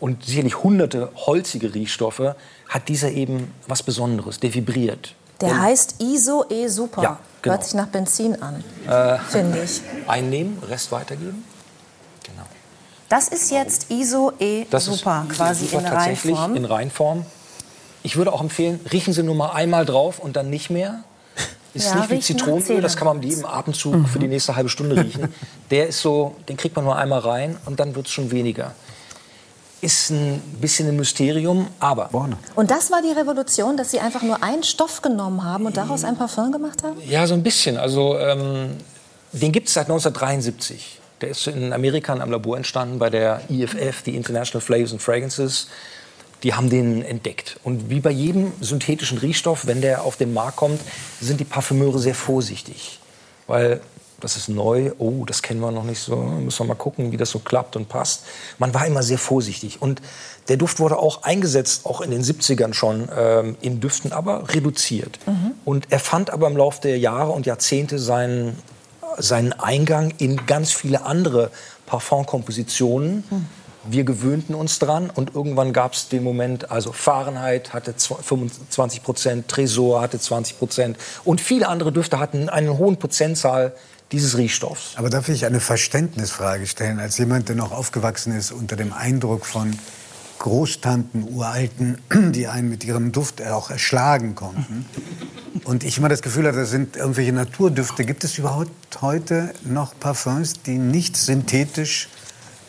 und 0.00 0.24
sicherlich 0.24 0.62
hunderte 0.62 1.10
holzige 1.14 1.74
Riechstoffe, 1.74 2.34
hat 2.68 2.88
dieser 2.88 3.10
eben 3.10 3.52
was 3.68 3.82
Besonderes, 3.82 4.40
der 4.40 4.54
vibriert. 4.54 5.14
Der 5.42 5.60
heißt 5.60 5.96
ISO 6.00 6.44
E 6.48 6.68
Super. 6.68 7.02
Ja, 7.02 7.18
genau. 7.42 7.54
Hört 7.56 7.64
sich 7.64 7.74
nach 7.74 7.88
Benzin 7.88 8.40
an, 8.40 8.64
finde 9.28 9.62
ich. 9.62 9.82
Einnehmen, 10.06 10.58
Rest 10.68 10.90
weitergeben. 10.90 11.44
Genau. 12.22 12.46
Das 13.10 13.28
ist 13.28 13.50
jetzt 13.50 13.90
ISO 13.90 14.32
E 14.38 14.64
Das 14.70 14.86
Super, 14.86 15.26
ist 15.28 15.36
quasi 15.36 15.66
super 15.66 15.80
in 15.80 15.84
tatsächlich 15.84 16.34
Reinform. 16.34 16.56
in 16.56 16.64
Reinform. 16.64 17.26
Ich 18.04 18.16
würde 18.16 18.32
auch 18.32 18.42
empfehlen, 18.42 18.78
riechen 18.92 19.14
Sie 19.14 19.22
nur 19.22 19.34
mal 19.34 19.52
einmal 19.52 19.86
drauf 19.86 20.18
und 20.18 20.36
dann 20.36 20.50
nicht 20.50 20.68
mehr. 20.70 21.02
Ist 21.74 21.86
Ja, 21.86 21.96
nicht 21.96 22.10
wie 22.10 22.20
Zitronenöl, 22.20 22.82
das 22.82 22.96
kann 22.96 23.06
man 23.06 23.18
mit 23.18 23.28
jedem 23.28 23.46
Atemzug 23.46 24.08
für 24.08 24.18
die 24.18 24.28
nächste 24.28 24.54
halbe 24.54 24.68
Stunde 24.68 25.02
riechen. 25.02 25.34
Der 25.70 25.88
ist 25.88 26.00
so, 26.02 26.36
den 26.48 26.56
kriegt 26.56 26.76
man 26.76 26.84
nur 26.84 26.96
einmal 26.96 27.20
rein 27.20 27.56
und 27.64 27.80
dann 27.80 27.96
wird 27.96 28.06
es 28.06 28.12
schon 28.12 28.30
weniger. 28.30 28.74
Ist 29.80 30.10
ein 30.10 30.40
bisschen 30.60 30.88
ein 30.88 30.96
Mysterium, 30.96 31.66
aber 31.80 32.10
Vorne. 32.10 32.36
Und 32.54 32.70
das 32.70 32.90
war 32.90 33.02
die 33.02 33.10
Revolution, 33.10 33.76
dass 33.76 33.90
Sie 33.90 34.00
einfach 34.00 34.22
nur 34.22 34.42
einen 34.42 34.62
Stoff 34.62 35.02
genommen 35.02 35.42
haben 35.42 35.66
und 35.66 35.76
daraus 35.76 36.04
ein 36.04 36.16
Parfum 36.16 36.52
gemacht 36.52 36.82
haben? 36.82 36.96
Ja, 37.06 37.26
so 37.26 37.34
ein 37.34 37.42
bisschen. 37.42 37.76
Also 37.78 38.18
ähm, 38.18 38.76
den 39.32 39.50
gibt 39.50 39.68
es 39.68 39.74
seit 39.74 39.86
1973. 39.86 41.00
Der 41.20 41.30
ist 41.30 41.46
in 41.46 41.72
Amerika 41.72 42.12
in 42.12 42.20
einem 42.20 42.32
Labor 42.32 42.56
entstanden 42.56 42.98
bei 42.98 43.08
der 43.10 43.40
IFF, 43.48 44.02
die 44.02 44.14
International 44.14 44.60
Flavors 44.60 44.92
and 44.92 45.02
Fragrances. 45.02 45.68
Die 46.44 46.54
haben 46.54 46.70
den 46.70 47.02
entdeckt. 47.02 47.58
Und 47.64 47.90
wie 47.90 48.00
bei 48.00 48.10
jedem 48.10 48.52
synthetischen 48.60 49.18
Riechstoff, 49.18 49.66
wenn 49.66 49.80
der 49.80 50.04
auf 50.04 50.16
den 50.16 50.32
Markt 50.32 50.56
kommt, 50.56 50.80
sind 51.20 51.40
die 51.40 51.44
Parfümeure 51.44 51.98
sehr 51.98 52.14
vorsichtig. 52.14 53.00
weil 53.46 53.80
das 54.20 54.38
ist 54.38 54.48
neu, 54.48 54.92
oh, 54.98 55.24
das 55.26 55.42
kennen 55.42 55.60
wir 55.60 55.70
noch 55.70 55.84
nicht 55.84 55.98
so, 55.98 56.16
müssen 56.16 56.60
wir 56.60 56.68
mal 56.68 56.74
gucken, 56.74 57.12
wie 57.12 57.18
das 57.18 57.30
so 57.30 57.40
klappt 57.40 57.76
und 57.76 57.90
passt. 57.90 58.22
Man 58.58 58.72
war 58.72 58.86
immer 58.86 59.02
sehr 59.02 59.18
vorsichtig 59.18 59.82
und 59.82 60.00
der 60.48 60.56
Duft 60.56 60.80
wurde 60.80 60.98
auch 60.98 61.24
eingesetzt, 61.24 61.84
auch 61.84 62.00
in 62.00 62.10
den 62.10 62.22
70ern 62.22 62.72
schon, 62.72 63.08
ähm, 63.14 63.56
in 63.60 63.80
Düften, 63.80 64.12
aber 64.12 64.48
reduziert. 64.54 65.18
Mhm. 65.26 65.52
Und 65.66 65.86
er 65.90 65.98
fand 65.98 66.30
aber 66.30 66.46
im 66.46 66.56
Laufe 66.56 66.80
der 66.80 66.98
Jahre 66.98 67.32
und 67.32 67.44
Jahrzehnte 67.44 67.98
seinen, 67.98 68.56
seinen 69.18 69.52
Eingang 69.52 70.14
in 70.16 70.46
ganz 70.46 70.72
viele 70.72 71.04
andere 71.04 71.50
Parfumkompositionen. 71.86 73.24
Mhm. 73.28 73.46
Wir 73.86 74.04
gewöhnten 74.04 74.54
uns 74.54 74.78
dran 74.78 75.10
und 75.10 75.34
irgendwann 75.34 75.72
gab 75.72 75.92
es 75.92 76.08
den 76.08 76.22
Moment, 76.22 76.70
also 76.70 76.92
Fahrenheit 76.92 77.72
hatte 77.74 77.94
25 77.94 79.02
Prozent, 79.02 79.48
Tresor 79.48 80.00
hatte 80.00 80.18
20 80.18 80.58
Prozent 80.58 80.96
und 81.24 81.40
viele 81.40 81.68
andere 81.68 81.92
Düfte 81.92 82.18
hatten 82.18 82.48
eine 82.48 82.78
hohen 82.78 82.98
Prozentzahl 82.98 83.72
dieses 84.12 84.36
Riechstoffs. 84.38 84.92
Aber 84.96 85.10
darf 85.10 85.28
ich 85.28 85.44
eine 85.44 85.60
Verständnisfrage 85.60 86.66
stellen, 86.66 86.98
als 86.98 87.18
jemand, 87.18 87.48
der 87.48 87.56
noch 87.56 87.72
aufgewachsen 87.72 88.36
ist 88.36 88.52
unter 88.52 88.76
dem 88.76 88.92
Eindruck 88.92 89.44
von 89.44 89.76
Großtanten, 90.38 91.34
Uralten, 91.34 91.98
die 92.32 92.46
einen 92.48 92.68
mit 92.68 92.84
ihrem 92.84 93.12
Duft 93.12 93.42
auch 93.46 93.70
erschlagen 93.70 94.34
konnten. 94.34 94.86
Und 95.64 95.84
ich 95.84 95.98
immer 95.98 96.08
das 96.08 96.22
Gefühl 96.22 96.46
hatte, 96.46 96.58
das 96.58 96.70
sind 96.70 96.96
irgendwelche 96.96 97.32
Naturdüfte. 97.32 98.04
Gibt 98.04 98.24
es 98.24 98.38
überhaupt 98.38 98.70
heute 99.00 99.54
noch 99.64 99.98
Parfums, 99.98 100.62
die 100.62 100.76
nicht 100.76 101.16
synthetisch 101.16 102.08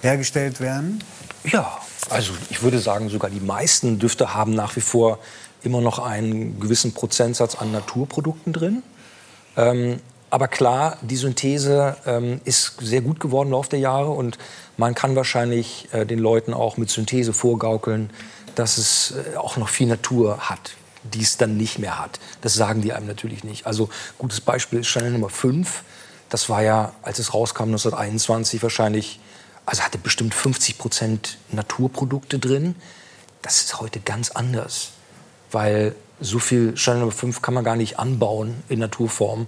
hergestellt 0.01 0.59
werden? 0.59 1.03
Ja, 1.43 1.77
also 2.09 2.33
ich 2.49 2.61
würde 2.61 2.79
sagen, 2.79 3.09
sogar 3.09 3.29
die 3.29 3.39
meisten 3.39 3.99
Düfte 3.99 4.33
haben 4.33 4.53
nach 4.53 4.75
wie 4.75 4.81
vor 4.81 5.19
immer 5.63 5.81
noch 5.81 5.99
einen 5.99 6.59
gewissen 6.59 6.93
Prozentsatz 6.93 7.55
an 7.55 7.71
Naturprodukten 7.71 8.53
drin. 8.53 8.83
Ähm, 9.57 9.99
aber 10.29 10.47
klar, 10.47 10.97
die 11.01 11.15
Synthese 11.15 11.97
ähm, 12.05 12.41
ist 12.45 12.77
sehr 12.81 13.01
gut 13.01 13.19
geworden 13.19 13.47
im 13.47 13.53
Laufe 13.53 13.69
der 13.69 13.79
Jahre 13.79 14.11
und 14.11 14.37
man 14.77 14.93
kann 14.93 15.15
wahrscheinlich 15.15 15.87
äh, 15.93 16.05
den 16.05 16.19
Leuten 16.19 16.53
auch 16.53 16.77
mit 16.77 16.89
Synthese 16.89 17.31
vorgaukeln, 17.31 18.09
dass 18.55 18.77
es 18.77 19.13
äh, 19.33 19.37
auch 19.37 19.57
noch 19.57 19.69
viel 19.69 19.87
Natur 19.87 20.49
hat, 20.49 20.71
die 21.03 21.21
es 21.21 21.37
dann 21.37 21.57
nicht 21.57 21.79
mehr 21.79 21.99
hat. 21.99 22.19
Das 22.41 22.53
sagen 22.53 22.81
die 22.81 22.93
einem 22.93 23.07
natürlich 23.07 23.43
nicht. 23.43 23.65
Also 23.65 23.89
gutes 24.17 24.41
Beispiel 24.41 24.79
ist 24.79 24.87
Chanel 24.87 25.11
Nummer 25.11 25.29
5. 25.29 25.83
Das 26.29 26.49
war 26.49 26.61
ja, 26.63 26.91
als 27.01 27.19
es 27.19 27.33
rauskam 27.33 27.65
1921 27.65 28.61
wahrscheinlich, 28.61 29.19
also 29.65 29.83
hatte 29.83 29.97
bestimmt 29.97 30.33
50 30.33 30.77
Prozent 30.77 31.37
Naturprodukte 31.51 32.39
drin. 32.39 32.75
Das 33.41 33.57
ist 33.61 33.79
heute 33.79 33.99
ganz 33.99 34.31
anders, 34.31 34.89
weil 35.51 35.95
so 36.19 36.39
viel 36.39 36.77
Chanel 36.77 37.01
Nummer 37.01 37.11
5 37.11 37.41
kann 37.41 37.53
man 37.53 37.63
gar 37.63 37.75
nicht 37.75 37.99
anbauen 37.99 38.63
in 38.69 38.79
Naturform. 38.79 39.47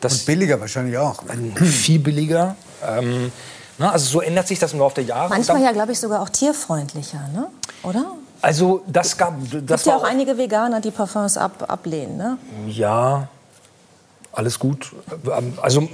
Das 0.00 0.20
Und 0.20 0.26
billiger 0.26 0.60
wahrscheinlich 0.60 0.96
auch. 0.98 1.22
Viel 1.62 1.98
billiger. 1.98 2.56
Ähm, 2.86 3.32
na, 3.78 3.90
also 3.90 4.06
so 4.06 4.20
ändert 4.20 4.48
sich 4.48 4.58
das 4.58 4.72
im 4.72 4.78
Laufe 4.78 4.96
der 4.96 5.04
Jahre. 5.04 5.28
Manchmal 5.28 5.62
ja, 5.62 5.72
glaube 5.72 5.92
ich, 5.92 6.00
sogar 6.00 6.22
auch 6.22 6.28
tierfreundlicher, 6.28 7.28
ne? 7.34 7.48
oder? 7.82 8.12
Also 8.40 8.82
das 8.86 9.16
gab... 9.16 9.34
Es 9.42 9.50
gibt 9.50 9.86
ja 9.86 9.96
auch 9.96 10.04
einige 10.04 10.36
Veganer, 10.38 10.80
die 10.80 10.90
Parfums 10.90 11.36
ab, 11.36 11.64
ablehnen, 11.68 12.16
ne? 12.16 12.38
Ja, 12.66 13.28
alles 14.36 14.58
gut. 14.58 14.92
Also 15.60 15.88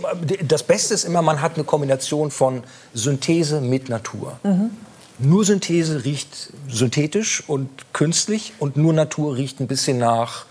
das 0.46 0.62
Beste 0.62 0.94
ist 0.94 1.04
immer, 1.04 1.22
man 1.22 1.40
hat 1.40 1.54
eine 1.54 1.64
Kombination 1.64 2.30
von 2.30 2.62
Synthese 2.92 3.60
mit 3.60 3.88
Natur. 3.88 4.38
Mhm. 4.42 4.70
Nur 5.18 5.44
Synthese 5.44 6.04
riecht 6.04 6.52
synthetisch 6.68 7.44
und 7.46 7.68
künstlich 7.92 8.54
und 8.58 8.76
nur 8.76 8.92
Natur 8.92 9.36
riecht 9.36 9.60
ein 9.60 9.68
bisschen 9.68 9.98
nach 9.98 10.46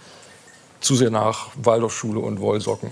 zu 0.80 0.96
sehr 0.96 1.12
nach 1.12 1.50
Waldorfschule 1.62 2.20
und 2.20 2.40
Wollsocken. 2.40 2.90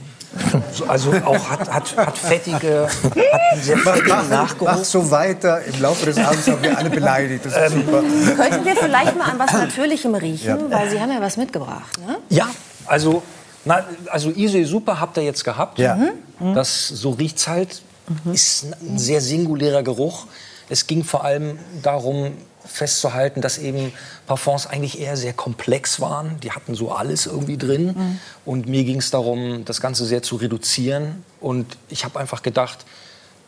Also 0.87 1.11
auch 1.25 1.49
hat, 1.49 1.71
hat, 1.71 1.97
hat 1.97 2.17
fettige, 2.17 2.87
hat 2.87 3.41
einen 3.51 3.61
sehr 3.63 3.77
fettigen 3.79 4.29
Nachgeruch. 4.29 4.73
Mach 4.73 4.83
so 4.83 5.09
weiter. 5.09 5.63
Im 5.63 5.81
Laufe 5.81 6.05
des 6.05 6.17
Abends 6.19 6.47
haben 6.47 6.61
wir 6.61 6.77
alle 6.77 6.91
beleidigt. 6.91 7.45
Das 7.45 7.53
ist 7.53 7.73
ähm, 7.73 7.83
super. 7.85 8.03
Könnten 8.35 8.65
wir 8.65 8.75
vielleicht 8.75 9.17
mal 9.17 9.31
an 9.31 9.39
was 9.39 9.53
Natürlichem 9.53 10.13
riechen? 10.13 10.69
Ja. 10.69 10.77
Weil 10.77 10.89
Sie 10.91 11.01
haben 11.01 11.11
ja 11.11 11.19
was 11.19 11.35
mitgebracht. 11.37 11.97
Ne? 12.05 12.17
Ja, 12.29 12.47
also, 12.85 13.23
na, 13.69 13.85
also 14.09 14.31
Isee 14.31 14.63
Super 14.63 14.99
habt 14.99 15.15
ihr 15.17 15.23
jetzt 15.23 15.43
gehabt. 15.43 15.77
Ja. 15.77 15.95
Mhm. 15.95 16.55
Das, 16.55 16.87
so 16.87 17.11
riecht's 17.11 17.47
halt. 17.47 17.83
Mhm. 18.25 18.33
Ist 18.33 18.65
ein 18.81 18.97
sehr 18.97 19.21
singulärer 19.21 19.83
Geruch. 19.83 20.25
Es 20.69 20.87
ging 20.87 21.03
vor 21.03 21.23
allem 21.23 21.59
darum, 21.83 22.31
festzuhalten, 22.65 23.41
dass 23.41 23.57
eben 23.59 23.91
Parfums 24.27 24.65
eigentlich 24.65 24.99
eher 24.99 25.17
sehr 25.17 25.33
komplex 25.33 25.99
waren. 25.99 26.39
Die 26.41 26.51
hatten 26.51 26.73
so 26.73 26.91
alles 26.91 27.27
irgendwie 27.27 27.57
drin. 27.57 27.85
Mhm. 27.87 28.19
Und 28.43 28.67
mir 28.67 28.83
ging 28.83 28.97
es 28.97 29.11
darum, 29.11 29.65
das 29.65 29.81
Ganze 29.81 30.05
sehr 30.05 30.23
zu 30.23 30.37
reduzieren. 30.37 31.23
Und 31.39 31.77
ich 31.89 32.05
habe 32.05 32.19
einfach 32.19 32.41
gedacht, 32.41 32.85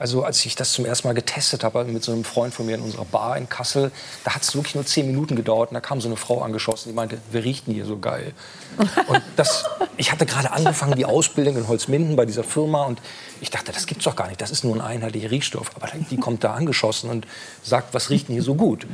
also 0.01 0.23
als 0.23 0.43
ich 0.47 0.55
das 0.55 0.73
zum 0.73 0.85
ersten 0.85 1.07
Mal 1.07 1.13
getestet 1.13 1.63
habe 1.63 1.83
mit 1.85 2.03
so 2.03 2.11
einem 2.11 2.23
Freund 2.23 2.55
von 2.55 2.65
mir 2.65 2.73
in 2.73 2.81
unserer 2.81 3.05
Bar 3.05 3.37
in 3.37 3.47
Kassel, 3.47 3.91
da 4.23 4.33
hat 4.33 4.41
es 4.41 4.55
wirklich 4.55 4.73
nur 4.73 4.83
zehn 4.83 5.05
Minuten 5.05 5.35
gedauert 5.35 5.69
und 5.69 5.75
da 5.75 5.79
kam 5.79 6.01
so 6.01 6.07
eine 6.07 6.17
Frau 6.17 6.41
angeschossen, 6.41 6.89
die 6.89 6.95
meinte, 6.95 7.19
wer 7.31 7.43
riecht 7.43 7.67
denn 7.67 7.75
hier 7.75 7.85
so 7.85 7.99
geil? 7.99 8.33
Und 8.77 9.21
das, 9.35 9.65
ich 9.97 10.11
hatte 10.11 10.25
gerade 10.25 10.51
angefangen, 10.51 10.95
die 10.95 11.05
Ausbildung 11.05 11.55
in 11.55 11.67
Holzminden 11.67 12.15
bei 12.15 12.25
dieser 12.25 12.43
Firma 12.43 12.85
und 12.85 12.99
ich 13.41 13.51
dachte, 13.51 13.71
das 13.71 13.85
gibt's 13.85 14.05
doch 14.05 14.15
gar 14.15 14.27
nicht, 14.27 14.41
das 14.41 14.49
ist 14.49 14.63
nur 14.63 14.75
ein 14.75 14.81
einheitlicher 14.81 15.29
Riechstoff. 15.29 15.69
Aber 15.75 15.87
die 16.09 16.17
kommt 16.17 16.43
da 16.43 16.55
angeschossen 16.55 17.11
und 17.11 17.27
sagt, 17.61 17.93
was 17.93 18.09
riecht 18.09 18.27
denn 18.27 18.33
hier 18.33 18.43
so 18.43 18.55
gut? 18.55 18.87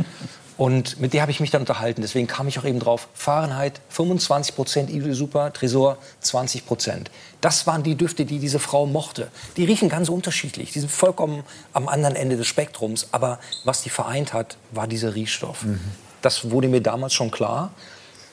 Und 0.58 1.00
mit 1.00 1.14
der 1.14 1.22
habe 1.22 1.32
ich 1.32 1.40
mich 1.40 1.52
dann 1.52 1.62
unterhalten. 1.62 2.02
Deswegen 2.02 2.28
kam 2.28 2.48
ich 2.48 2.58
auch 2.58 2.66
eben 2.66 2.80
drauf. 2.80 3.08
Fahrenheit 3.14 3.80
25 3.90 4.56
Prozent 4.56 4.90
Idol 4.90 5.14
Super, 5.14 5.54
Tresor 5.54 5.98
20 6.22 6.66
Prozent. 6.66 7.12
Das 7.42 7.68
waren 7.68 7.84
die 7.84 7.96
Düfte, 7.96 8.26
die 8.26 8.40
diese 8.40 8.60
Frau 8.60 8.88
mochte. 8.88 9.28
Die 9.56 9.66
riechen 9.66 9.88
ganz 9.88 10.10
unterschiedlich. 10.10 10.72
Die 10.72 10.80
sind 10.80 10.92
vollkommen 10.92 11.44
am 11.74 11.88
anderen 11.88 12.16
Ende 12.16 12.38
des 12.38 12.48
Spektrums. 12.48 13.10
Aber 13.12 13.40
was 13.64 13.84
die 13.84 13.92
vereint 13.92 14.34
hat, 14.34 14.58
war 14.72 14.88
dieser 14.88 15.14
Riechstoff. 15.14 15.64
Mhm. 15.64 15.80
Das 16.24 16.50
wurde 16.50 16.68
mir 16.68 16.82
damals 16.82 17.14
schon 17.14 17.30
klar. 17.30 17.72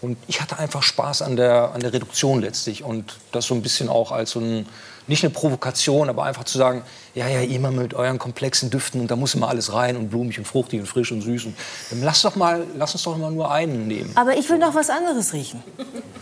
Und 0.04 0.18
ich 0.26 0.40
hatte 0.40 0.58
einfach 0.58 0.82
Spaß 0.82 1.22
an 1.22 1.36
der, 1.36 1.72
an 1.72 1.80
der 1.80 1.92
Reduktion 1.92 2.40
letztlich. 2.40 2.84
Und 2.84 3.16
das 3.32 3.46
so 3.46 3.54
ein 3.54 3.62
bisschen 3.62 3.88
auch 3.88 4.12
als 4.12 4.30
so 4.32 4.40
ein 4.40 4.66
nicht 5.06 5.22
eine 5.22 5.32
Provokation, 5.32 6.08
aber 6.08 6.24
einfach 6.24 6.44
zu 6.44 6.58
sagen, 6.58 6.82
ja, 7.14 7.28
ja, 7.28 7.40
immer 7.40 7.70
mit 7.70 7.94
euren 7.94 8.18
komplexen 8.18 8.70
Düften 8.70 9.00
und 9.00 9.10
da 9.10 9.16
muss 9.16 9.34
immer 9.34 9.48
alles 9.48 9.72
rein 9.72 9.96
und 9.96 10.08
blumig 10.08 10.38
und 10.38 10.46
fruchtig 10.46 10.80
und 10.80 10.86
frisch 10.86 11.12
und 11.12 11.20
süß. 11.20 11.44
Und 11.46 11.56
dann 11.90 12.02
lass, 12.02 12.22
doch 12.22 12.36
mal, 12.36 12.66
lass 12.76 12.94
uns 12.94 13.02
doch 13.02 13.16
mal 13.16 13.30
nur 13.30 13.50
einen 13.50 13.86
nehmen. 13.86 14.10
Aber 14.14 14.36
ich 14.36 14.48
will 14.48 14.58
noch 14.58 14.74
was 14.74 14.90
anderes 14.90 15.32
riechen. 15.32 15.62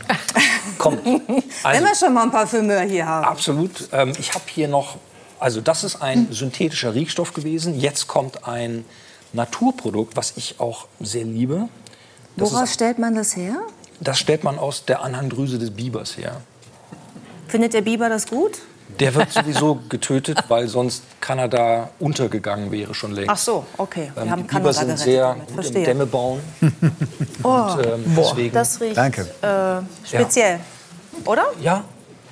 Kommt. 0.78 1.00
Also, 1.62 1.78
Wenn 1.78 1.84
wir 1.84 1.94
schon 1.94 2.14
mal 2.14 2.24
ein 2.24 2.30
Parfümeur 2.30 2.80
hier 2.80 3.06
haben. 3.06 3.24
Absolut. 3.24 3.88
Ähm, 3.92 4.12
ich 4.18 4.34
habe 4.34 4.44
hier 4.48 4.66
noch, 4.66 4.96
also 5.38 5.60
das 5.60 5.84
ist 5.84 6.02
ein 6.02 6.26
synthetischer 6.32 6.94
Riechstoff 6.94 7.34
gewesen. 7.34 7.78
Jetzt 7.78 8.08
kommt 8.08 8.48
ein 8.48 8.84
Naturprodukt, 9.32 10.16
was 10.16 10.32
ich 10.36 10.58
auch 10.58 10.86
sehr 10.98 11.24
liebe. 11.24 11.68
Das 12.36 12.52
Woraus 12.52 12.64
ist, 12.64 12.74
stellt 12.74 12.98
man 12.98 13.14
das 13.14 13.36
her? 13.36 13.56
Das 14.00 14.18
stellt 14.18 14.44
man 14.44 14.58
aus 14.58 14.84
der 14.84 15.02
Anhangdrüse 15.02 15.58
des 15.58 15.70
Bibers 15.70 16.16
her. 16.16 16.40
Findet 17.48 17.74
der 17.74 17.82
Biber 17.82 18.08
das 18.08 18.26
gut? 18.26 18.58
Der 18.98 19.14
wird 19.14 19.30
sowieso 19.32 19.80
getötet, 19.88 20.44
weil 20.48 20.68
sonst 20.68 21.04
Kanada 21.20 21.90
untergegangen 21.98 22.70
wäre 22.70 22.94
schon 22.94 23.12
längst. 23.12 23.30
Ach 23.30 23.36
so, 23.36 23.66
okay. 23.76 24.10
Wir 24.14 24.22
ähm, 24.22 24.30
haben 24.30 24.46
die 24.46 24.54
Biber 24.54 24.72
sind 24.72 24.98
sehr 24.98 25.34
gut 25.34 25.54
Verstehe. 25.54 25.78
im 25.78 25.84
Dämme 25.84 26.06
bauen. 26.06 26.40
oh, 27.42 27.48
und, 27.48 27.86
ähm, 27.86 28.04
deswegen. 28.16 28.54
das 28.54 28.80
riecht 28.80 28.96
Danke. 28.96 29.22
Äh, 29.42 30.06
speziell, 30.06 30.58
ja. 30.58 31.30
oder? 31.30 31.44
Ja, 31.60 31.84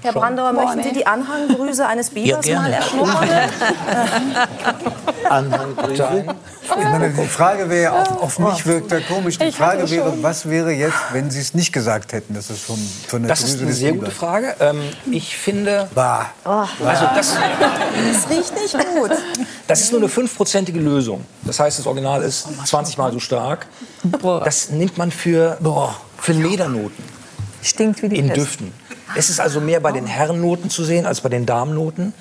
Herr 0.02 0.12
Brandauer, 0.12 0.52
Boah, 0.52 0.64
möchten. 0.64 0.82
Sie 0.82 0.92
die 0.92 1.06
Anhangdrüse 1.06 1.86
eines 1.86 2.10
Bibers 2.10 2.46
ja, 2.46 2.60
mal 2.60 2.72
erschnuppern? 2.72 3.28
Anhangdrüse? 5.28 6.24
Ich 6.62 6.84
meine, 6.84 7.10
die 7.10 7.26
Frage 7.26 7.68
wäre, 7.68 8.00
auf, 8.00 8.22
auf 8.22 8.38
mich 8.38 8.64
wirkt 8.64 8.92
er 8.92 9.00
komisch. 9.00 9.38
Die 9.38 9.52
Frage 9.52 9.90
wäre, 9.90 10.22
was 10.22 10.48
wäre 10.48 10.72
jetzt, 10.72 10.96
wenn 11.12 11.30
Sie 11.30 11.40
es 11.40 11.54
nicht 11.54 11.72
gesagt 11.72 12.12
hätten, 12.12 12.34
dass 12.34 12.50
es 12.50 12.60
von, 12.60 12.78
von 13.08 13.22
der 13.22 13.28
Das 13.28 13.40
Drüse 13.40 13.56
ist 13.56 13.62
eine 13.62 13.72
sehr 13.72 13.92
gute 13.92 14.10
Frage. 14.10 14.54
Ähm, 14.60 14.80
ich 15.10 15.36
finde... 15.36 15.88
Bah. 15.94 16.30
Oh. 16.44 16.64
Also 16.84 17.06
das, 17.14 17.34
das 17.34 18.30
riecht 18.30 18.54
nicht 18.54 18.78
gut. 18.94 19.10
Das 19.66 19.80
ist 19.80 19.92
nur 19.92 20.00
eine 20.00 20.08
fünfprozentige 20.08 20.80
Lösung. 20.80 21.24
Das 21.42 21.60
heißt, 21.60 21.78
das 21.78 21.86
Original 21.86 22.22
ist 22.22 22.48
20 22.64 22.98
Mal 22.98 23.12
so 23.12 23.18
stark. 23.18 23.66
Das 24.22 24.70
nimmt 24.70 24.96
man 24.96 25.10
für, 25.10 25.58
für 26.18 26.32
Ledernoten. 26.32 27.04
Stinkt 27.62 28.02
wie 28.02 28.08
die 28.08 28.16
In 28.16 28.28
Pest. 28.28 28.40
Düften. 28.40 28.72
Es 29.14 29.30
ist 29.30 29.40
also 29.40 29.60
mehr 29.60 29.80
bei 29.80 29.92
den 29.92 30.06
Herrennoten 30.06 30.70
zu 30.70 30.84
sehen 30.84 31.06
als 31.06 31.20
bei 31.20 31.28
den 31.28 31.46
Damennoten. 31.46 32.14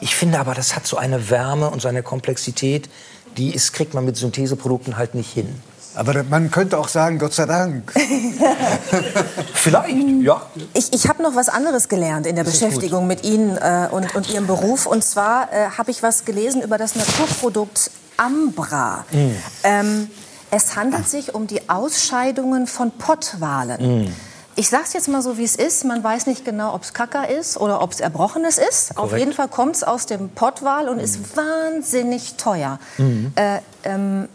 Ich 0.00 0.16
finde 0.16 0.38
aber, 0.38 0.54
das 0.54 0.74
hat 0.74 0.86
so 0.86 0.96
eine 0.96 1.30
Wärme 1.30 1.70
und 1.70 1.82
so 1.82 1.88
eine 1.88 2.02
Komplexität, 2.02 2.88
die 3.36 3.54
ist, 3.54 3.72
kriegt 3.72 3.94
man 3.94 4.04
mit 4.04 4.16
Syntheseprodukten 4.16 4.96
halt 4.96 5.14
nicht 5.14 5.32
hin. 5.32 5.48
Aber 5.94 6.22
man 6.24 6.50
könnte 6.50 6.78
auch 6.78 6.88
sagen, 6.88 7.18
Gott 7.18 7.32
sei 7.32 7.46
Dank. 7.46 7.90
Vielleicht, 9.54 9.96
ja. 10.22 10.42
Ich, 10.74 10.92
ich 10.92 11.08
habe 11.08 11.22
noch 11.22 11.34
was 11.34 11.48
anderes 11.48 11.88
gelernt 11.88 12.26
in 12.26 12.34
der 12.34 12.44
das 12.44 12.52
Beschäftigung 12.52 13.06
mit 13.06 13.24
Ihnen 13.24 13.56
äh, 13.56 13.88
und, 13.90 14.14
und 14.14 14.28
Ihrem 14.28 14.46
Beruf. 14.46 14.84
Und 14.84 15.02
zwar 15.02 15.50
äh, 15.52 15.70
habe 15.70 15.90
ich 15.90 16.02
was 16.02 16.26
gelesen 16.26 16.60
über 16.60 16.76
das 16.76 16.96
Naturprodukt 16.96 17.90
Ambra. 18.18 19.06
Mm. 19.10 19.30
Ähm, 19.64 20.10
es 20.50 20.76
handelt 20.76 21.08
sich 21.08 21.34
um 21.34 21.46
die 21.46 21.68
Ausscheidungen 21.68 22.66
von 22.66 22.90
Pottwalen. 22.92 24.04
Mm. 24.04 24.12
Ich 24.56 24.68
sage 24.68 24.84
es 24.86 24.92
jetzt 24.94 25.08
mal 25.08 25.22
so, 25.22 25.38
wie 25.38 25.44
es 25.44 25.54
ist. 25.54 25.84
Man 25.84 26.02
weiß 26.02 26.26
nicht 26.26 26.44
genau, 26.44 26.74
ob 26.74 26.82
es 26.82 26.94
Kacker 26.94 27.28
ist 27.28 27.58
oder 27.58 27.82
ob 27.82 27.92
es 27.92 28.00
Erbrochenes 28.00 28.58
ist. 28.58 28.94
Korrekt. 28.94 29.12
Auf 29.12 29.18
jeden 29.18 29.32
Fall 29.32 29.48
kommt 29.48 29.76
es 29.76 29.84
aus 29.84 30.06
dem 30.06 30.30
Pottwal 30.30 30.88
und 30.88 30.96
mhm. 30.96 31.04
ist 31.04 31.36
wahnsinnig 31.36 32.34
teuer. 32.36 32.78
Mhm. 32.98 33.32
Äh, 33.36 33.60
ähm, 33.84 34.28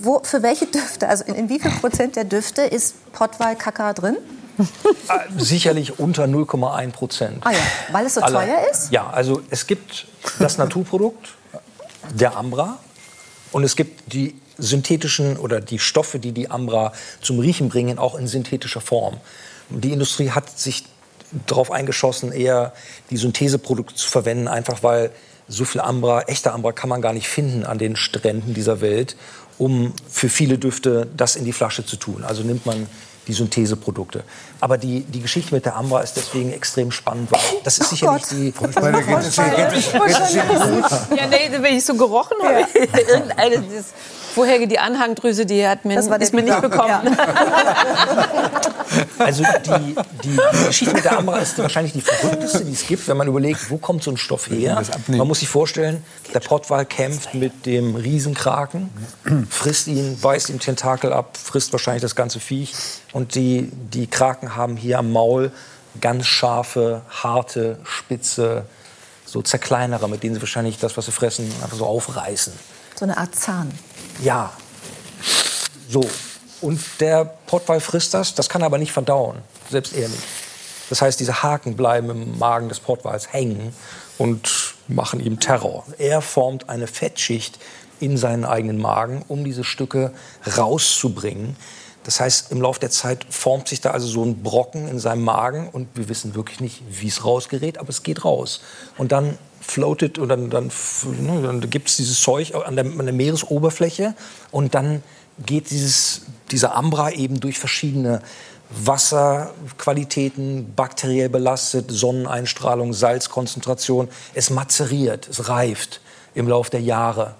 wo, 0.00 0.20
für 0.22 0.42
welche 0.42 0.66
Düfte, 0.66 1.08
also 1.08 1.24
in, 1.24 1.34
in 1.34 1.48
wie 1.48 1.60
viel 1.60 1.70
Prozent 1.72 2.16
der 2.16 2.24
Düfte 2.24 2.62
ist 2.62 3.12
Pottwal 3.12 3.56
Kacker 3.56 3.94
drin? 3.94 4.16
Ah, 5.08 5.20
sicherlich 5.38 5.98
unter 5.98 6.24
0,1 6.24 6.90
Prozent. 6.90 7.38
Ah 7.46 7.52
ja, 7.52 7.58
weil 7.92 8.06
es 8.06 8.14
so 8.14 8.20
Alle, 8.20 8.34
teuer 8.34 8.58
ist? 8.70 8.92
Ja, 8.92 9.08
also 9.08 9.40
es 9.48 9.66
gibt 9.66 10.06
das 10.38 10.58
Naturprodukt, 10.58 11.34
der 12.12 12.36
Ambra, 12.36 12.78
und 13.52 13.64
es 13.64 13.76
gibt 13.76 14.12
die 14.12 14.40
synthetischen 14.58 15.36
oder 15.36 15.60
die 15.60 15.78
Stoffe, 15.78 16.18
die 16.18 16.32
die 16.32 16.50
Ambra 16.50 16.92
zum 17.20 17.38
Riechen 17.38 17.68
bringen, 17.68 17.98
auch 17.98 18.14
in 18.14 18.26
synthetischer 18.26 18.80
Form. 18.80 19.18
Die 19.70 19.92
Industrie 19.92 20.30
hat 20.30 20.58
sich 20.58 20.84
darauf 21.46 21.70
eingeschossen, 21.70 22.32
eher 22.32 22.72
die 23.10 23.16
Syntheseprodukte 23.16 23.94
zu 23.94 24.08
verwenden, 24.08 24.48
einfach 24.48 24.82
weil 24.82 25.10
so 25.48 25.64
viel 25.64 25.80
Ambra, 25.80 26.22
echter 26.22 26.54
Ambra 26.54 26.72
kann 26.72 26.88
man 26.88 27.02
gar 27.02 27.12
nicht 27.12 27.28
finden 27.28 27.64
an 27.64 27.78
den 27.78 27.96
Stränden 27.96 28.54
dieser 28.54 28.80
Welt, 28.80 29.16
um 29.58 29.92
für 30.08 30.28
viele 30.28 30.58
Düfte 30.58 31.08
das 31.16 31.36
in 31.36 31.44
die 31.44 31.52
Flasche 31.52 31.84
zu 31.84 31.96
tun. 31.96 32.24
Also 32.24 32.42
nimmt 32.42 32.66
man 32.66 32.86
die 33.26 33.32
Syntheseprodukte. 33.32 34.24
Aber 34.60 34.78
die, 34.78 35.02
die 35.02 35.20
Geschichte 35.20 35.54
mit 35.54 35.64
der 35.64 35.76
Ambra 35.76 36.00
ist 36.00 36.14
deswegen 36.16 36.52
extrem 36.52 36.90
spannend, 36.90 37.30
weil 37.30 37.40
das 37.64 37.78
ist 37.78 37.86
oh 37.86 37.90
sicherlich 37.90 38.22
Gott. 38.22 38.32
die. 38.32 38.52
Ja, 41.16 41.26
nee, 41.26 41.50
wenn 41.60 41.76
ich 41.76 41.84
so 41.84 41.94
gerochen 41.94 42.36
habe, 42.42 42.60
ja. 42.60 42.98
irgendeine 43.08 43.64
vorherige 44.34 44.68
die 44.68 44.78
Anhangdrüse, 44.78 45.46
die 45.46 45.66
hat 45.66 45.84
mir, 45.84 45.98
ist 45.98 46.34
mir 46.34 46.42
nicht 46.42 46.60
bekommen. 46.60 46.88
Ja. 46.88 47.02
Also 49.18 49.44
die, 49.44 49.70
die, 49.72 49.94
die, 50.24 50.66
Geschichte 50.66 50.94
mit 50.94 51.04
der 51.04 51.18
Ambra 51.18 51.38
ist 51.38 51.58
wahrscheinlich 51.58 51.92
die 51.92 52.00
verrückteste, 52.00 52.64
die 52.64 52.72
es 52.72 52.86
gibt, 52.86 53.06
wenn 53.06 53.16
man 53.16 53.28
überlegt, 53.28 53.70
wo 53.70 53.76
kommt 53.76 54.02
so 54.02 54.10
ein 54.10 54.16
Stoff 54.16 54.48
her. 54.50 54.82
Man 55.06 55.28
muss 55.28 55.40
sich 55.40 55.48
vorstellen, 55.48 56.02
der 56.34 56.40
Pottwal 56.40 56.84
kämpft 56.86 57.34
mit 57.34 57.66
dem 57.66 57.94
Riesenkraken, 57.94 58.90
frisst 59.48 59.86
ihn, 59.86 60.18
beißt 60.20 60.50
ihm 60.50 60.58
Tentakel 60.58 61.12
ab, 61.12 61.36
frisst 61.36 61.72
wahrscheinlich 61.72 62.02
das 62.02 62.16
ganze 62.16 62.40
Viech. 62.40 62.74
Und 63.12 63.34
die, 63.34 63.70
die 63.72 64.06
Kraken 64.06 64.56
haben 64.56 64.76
hier 64.76 64.98
am 64.98 65.12
Maul 65.12 65.52
ganz 66.00 66.26
scharfe, 66.26 67.02
harte, 67.10 67.78
spitze, 67.84 68.64
so 69.24 69.42
zerkleinerer, 69.42 70.08
mit 70.08 70.22
denen 70.22 70.34
sie 70.34 70.42
wahrscheinlich 70.42 70.78
das, 70.78 70.96
was 70.96 71.06
sie 71.06 71.12
fressen, 71.12 71.52
einfach 71.62 71.76
so 71.76 71.86
aufreißen. 71.86 72.52
So 72.96 73.04
eine 73.04 73.16
Art 73.16 73.34
Zahn. 73.34 73.70
Ja. 74.22 74.52
So. 75.88 76.08
Und 76.60 76.80
der 77.00 77.24
Pottwal 77.46 77.80
frisst 77.80 78.12
das, 78.12 78.34
das 78.34 78.48
kann 78.48 78.62
er 78.62 78.66
aber 78.66 78.78
nicht 78.78 78.92
verdauen, 78.92 79.38
selbst 79.70 79.94
er 79.94 80.08
nicht. 80.08 80.22
Das 80.90 81.00
heißt, 81.00 81.18
diese 81.18 81.42
Haken 81.42 81.76
bleiben 81.76 82.10
im 82.10 82.38
Magen 82.38 82.68
des 82.68 82.80
Pottwals 82.80 83.32
hängen 83.32 83.72
und 84.18 84.74
machen 84.88 85.20
ihm 85.20 85.40
Terror. 85.40 85.84
Er 85.98 86.20
formt 86.20 86.68
eine 86.68 86.86
Fettschicht 86.86 87.58
in 88.00 88.16
seinen 88.16 88.44
eigenen 88.44 88.78
Magen, 88.78 89.24
um 89.28 89.44
diese 89.44 89.64
Stücke 89.64 90.12
rauszubringen. 90.56 91.56
Das 92.04 92.18
heißt, 92.18 92.50
im 92.50 92.60
Laufe 92.60 92.80
der 92.80 92.90
Zeit 92.90 93.26
formt 93.30 93.68
sich 93.68 93.80
da 93.80 93.90
also 93.92 94.06
so 94.08 94.24
ein 94.24 94.42
Brocken 94.42 94.88
in 94.88 94.98
seinem 94.98 95.22
Magen 95.22 95.68
und 95.68 95.88
wir 95.94 96.08
wissen 96.08 96.34
wirklich 96.34 96.60
nicht, 96.60 96.82
wie 96.88 97.08
es 97.08 97.24
rausgerät, 97.24 97.78
aber 97.78 97.90
es 97.90 98.02
geht 98.02 98.24
raus. 98.24 98.60
Und 98.98 99.12
dann 99.12 99.38
floatet 99.60 100.18
und 100.18 100.28
dann, 100.28 100.50
dann, 100.50 100.70
ne, 101.20 101.42
dann 101.42 101.70
gibt 101.70 101.88
es 101.88 101.96
dieses 101.96 102.20
Zeug 102.20 102.54
an 102.54 102.76
der, 102.76 102.86
an 102.86 103.04
der, 103.04 103.14
Meeresoberfläche 103.14 104.14
und 104.50 104.74
dann 104.74 105.02
geht 105.44 105.70
dieses, 105.70 106.22
dieser 106.50 106.74
Ambra 106.74 107.10
eben 107.10 107.40
durch 107.40 107.58
verschiedene 107.58 108.22
Wasserqualitäten, 108.70 110.74
bakteriell 110.74 111.28
belastet, 111.28 111.90
Sonneneinstrahlung, 111.90 112.92
Salzkonzentration. 112.92 114.08
Es 114.32 114.50
mazeriert, 114.50 115.28
es 115.28 115.48
reift 115.48 116.00
im 116.34 116.48
Laufe 116.48 116.70
der 116.70 116.80
Jahre. 116.80 117.34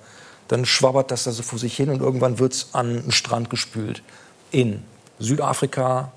Dann 0.48 0.66
schwabbert 0.66 1.12
das 1.12 1.28
also 1.28 1.44
vor 1.44 1.58
sich 1.58 1.76
hin 1.76 1.90
und 1.90 2.00
irgendwann 2.00 2.40
wird 2.40 2.54
es 2.54 2.70
an 2.72 3.02
den 3.02 3.12
Strand 3.12 3.50
gespült 3.50 4.02
in 4.50 4.82
Südafrika, 5.20 6.10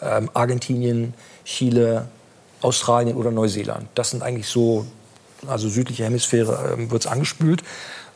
ähm, 0.00 0.30
Argentinien, 0.34 1.14
Chile, 1.44 2.06
Australien 2.60 3.16
oder 3.16 3.32
Neuseeland. 3.32 3.88
Das 3.96 4.10
sind 4.10 4.22
eigentlich 4.22 4.46
so, 4.46 4.86
also 5.46 5.68
südliche 5.68 6.04
Hemisphäre 6.04 6.74
ähm, 6.74 6.90
wird 6.90 7.04
es 7.04 7.10
angespült. 7.10 7.62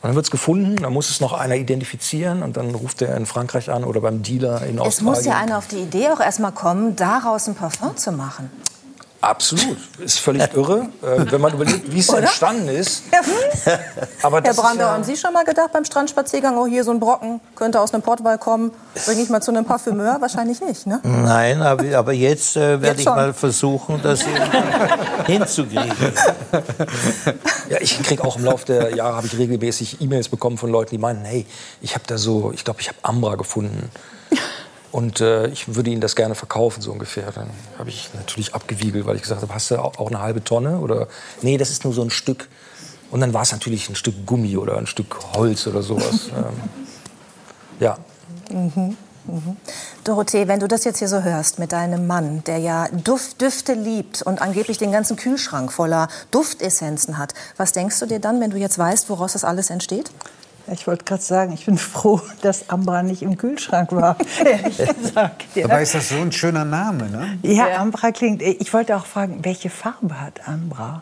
Und 0.01 0.09
dann 0.09 0.15
wird 0.15 0.25
es 0.25 0.31
gefunden, 0.31 0.75
dann 0.75 0.93
muss 0.93 1.09
es 1.09 1.21
noch 1.21 1.33
einer 1.33 1.55
identifizieren 1.55 2.43
und 2.43 2.55
dann 2.55 2.75
ruft 2.75 3.01
er 3.01 3.17
in 3.17 3.25
Frankreich 3.25 3.71
an 3.71 3.83
oder 3.83 3.99
beim 3.99 4.21
Dealer 4.21 4.61
in 4.63 4.77
Australien. 4.79 4.87
Es 4.89 5.01
muss 5.01 5.25
ja 5.25 5.37
einer 5.37 5.57
auf 5.57 5.67
die 5.67 5.77
Idee 5.79 6.09
auch 6.09 6.19
erstmal 6.19 6.51
kommen, 6.51 6.95
daraus 6.95 7.47
ein 7.47 7.55
Parfum 7.55 7.97
zu 7.97 8.11
machen. 8.11 8.51
Absolut. 9.27 9.77
Ist 9.99 10.19
völlig 10.19 10.41
irre, 10.53 10.87
äh, 11.01 11.29
wenn 11.29 11.41
man 11.41 11.53
überlegt, 11.53 11.91
wie 11.91 11.99
es 11.99 12.07
entstanden 12.07 12.69
ist. 12.69 13.03
Aber 14.21 14.41
Herr 14.41 14.53
Brandau, 14.53 14.85
ja 14.85 14.91
haben 14.91 15.03
Sie 15.03 15.17
schon 15.17 15.33
mal 15.33 15.43
gedacht 15.43 15.73
beim 15.73 15.83
Strandspaziergang, 15.83 16.57
oh, 16.57 16.65
hier 16.65 16.85
so 16.85 16.91
ein 16.91 16.99
Brocken 17.01 17.41
könnte 17.55 17.81
aus 17.81 17.93
einem 17.93 18.03
Portwall 18.03 18.37
kommen, 18.37 18.71
bringe 19.05 19.21
ich 19.21 19.29
mal 19.29 19.41
zu 19.41 19.51
einem 19.51 19.65
Parfümeur? 19.65 20.21
Wahrscheinlich 20.21 20.61
nicht, 20.61 20.87
ne? 20.87 21.01
Nein, 21.03 21.61
aber, 21.61 21.97
aber 21.97 22.13
jetzt 22.13 22.55
äh, 22.55 22.81
werde 22.81 23.01
ich 23.01 23.05
mal 23.05 23.33
versuchen, 23.33 23.99
das 24.01 24.23
hinzukriegen. 25.25 25.91
Ja, 27.69 27.79
ich 27.81 28.01
kriege 28.01 28.23
auch 28.23 28.37
im 28.37 28.45
Laufe 28.45 28.65
der 28.65 28.95
Jahre 28.95 29.17
habe 29.17 29.27
ich 29.27 29.37
regelmäßig 29.37 29.99
E-Mails 29.99 30.29
bekommen 30.29 30.57
von 30.57 30.69
Leuten, 30.69 30.91
die 30.91 30.97
meinen, 30.97 31.25
hey, 31.25 31.45
ich 31.81 31.95
habe 31.95 32.05
da 32.07 32.17
so, 32.17 32.53
ich 32.53 32.63
glaube, 32.63 32.79
ich 32.79 32.87
habe 32.87 32.97
Ambra 33.01 33.35
gefunden. 33.35 33.89
Und 34.97 35.21
äh, 35.21 35.45
ich 35.49 35.75
würde 35.75 35.91
Ihnen 35.91 36.01
das 36.01 36.15
gerne 36.15 36.33
verkaufen, 36.33 36.81
so 36.81 36.91
ungefähr. 36.91 37.31
Dann 37.31 37.51
habe 37.77 37.89
ich 37.89 38.09
natürlich 38.15 38.55
abgewiegelt, 38.55 39.05
weil 39.05 39.15
ich 39.15 39.21
gesagt 39.21 39.43
habe, 39.43 39.53
hast 39.53 39.69
du 39.69 39.77
auch 39.77 40.07
eine 40.07 40.19
halbe 40.19 40.43
Tonne? 40.43 40.79
Oder 40.79 41.07
nee, 41.43 41.59
das 41.59 41.69
ist 41.69 41.83
nur 41.83 41.93
so 41.93 42.01
ein 42.01 42.09
Stück. 42.09 42.49
Und 43.11 43.21
dann 43.21 43.31
war 43.31 43.43
es 43.43 43.51
natürlich 43.51 43.89
ein 43.89 43.95
Stück 43.95 44.25
Gummi 44.25 44.57
oder 44.57 44.75
ein 44.75 44.87
Stück 44.87 45.15
Holz 45.35 45.67
oder 45.67 45.83
sowas. 45.83 46.29
ähm, 46.35 46.45
ja. 47.79 47.99
Mhm. 48.49 48.97
Mhm. 49.27 49.57
Dorothee, 50.03 50.47
wenn 50.47 50.59
du 50.59 50.67
das 50.67 50.83
jetzt 50.83 50.97
hier 50.97 51.09
so 51.09 51.21
hörst 51.21 51.59
mit 51.59 51.73
deinem 51.73 52.07
Mann, 52.07 52.43
der 52.45 52.57
ja 52.57 52.87
Duft, 52.91 53.39
Düfte 53.39 53.73
liebt 53.73 54.23
und 54.23 54.41
angeblich 54.41 54.79
den 54.79 54.91
ganzen 54.91 55.15
Kühlschrank 55.15 55.71
voller 55.71 56.07
Duftessenzen 56.31 57.19
hat, 57.19 57.35
was 57.55 57.71
denkst 57.71 57.99
du 57.99 58.07
dir 58.07 58.19
dann, 58.19 58.41
wenn 58.41 58.49
du 58.49 58.57
jetzt 58.57 58.79
weißt, 58.79 59.11
woraus 59.11 59.33
das 59.33 59.43
alles 59.43 59.69
entsteht? 59.69 60.09
Ich 60.71 60.85
wollte 60.87 61.05
gerade 61.05 61.21
sagen, 61.21 61.53
ich 61.53 61.65
bin 61.65 61.77
froh, 61.77 62.21
dass 62.41 62.69
Ambra 62.69 63.03
nicht 63.03 63.21
im 63.21 63.37
Kühlschrank 63.37 63.91
war, 63.91 64.17
ehrlich 64.43 64.77
gesagt. 65.01 65.45
Ja. 65.55 65.67
Dabei 65.67 65.83
ist 65.83 65.95
das 65.95 66.09
so 66.09 66.15
ein 66.15 66.31
schöner 66.31 66.65
Name, 66.65 67.09
ne? 67.09 67.39
Ja, 67.43 67.69
ja, 67.69 67.77
Ambra 67.77 68.11
klingt. 68.11 68.41
Ich 68.41 68.73
wollte 68.73 68.95
auch 68.95 69.05
fragen, 69.05 69.39
welche 69.43 69.69
Farbe 69.69 70.19
hat 70.19 70.47
Ambra? 70.47 71.01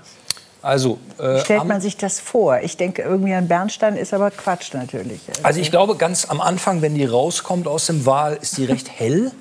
Also, 0.62 0.98
äh, 1.20 1.42
stellt 1.42 1.66
man 1.66 1.80
sich 1.80 1.96
das 1.96 2.20
vor? 2.20 2.60
Ich 2.62 2.76
denke 2.76 3.04
irgendwie 3.04 3.34
an 3.36 3.48
Bernstein 3.48 3.98
ist 3.98 4.16
aber 4.16 4.32
Quatsch 4.32 4.74
natürlich. 4.74 5.22
Also 5.44 5.60
ich 5.60 5.70
glaube 5.70 5.96
ganz 5.96 6.26
am 6.26 6.42
Anfang, 6.42 6.82
wenn 6.82 6.96
die 6.96 7.06
rauskommt 7.06 7.68
aus 7.68 7.86
dem 7.86 8.08
Wal, 8.08 8.40
ist 8.42 8.58
die 8.58 8.66
recht 8.66 8.90
hell 8.90 9.32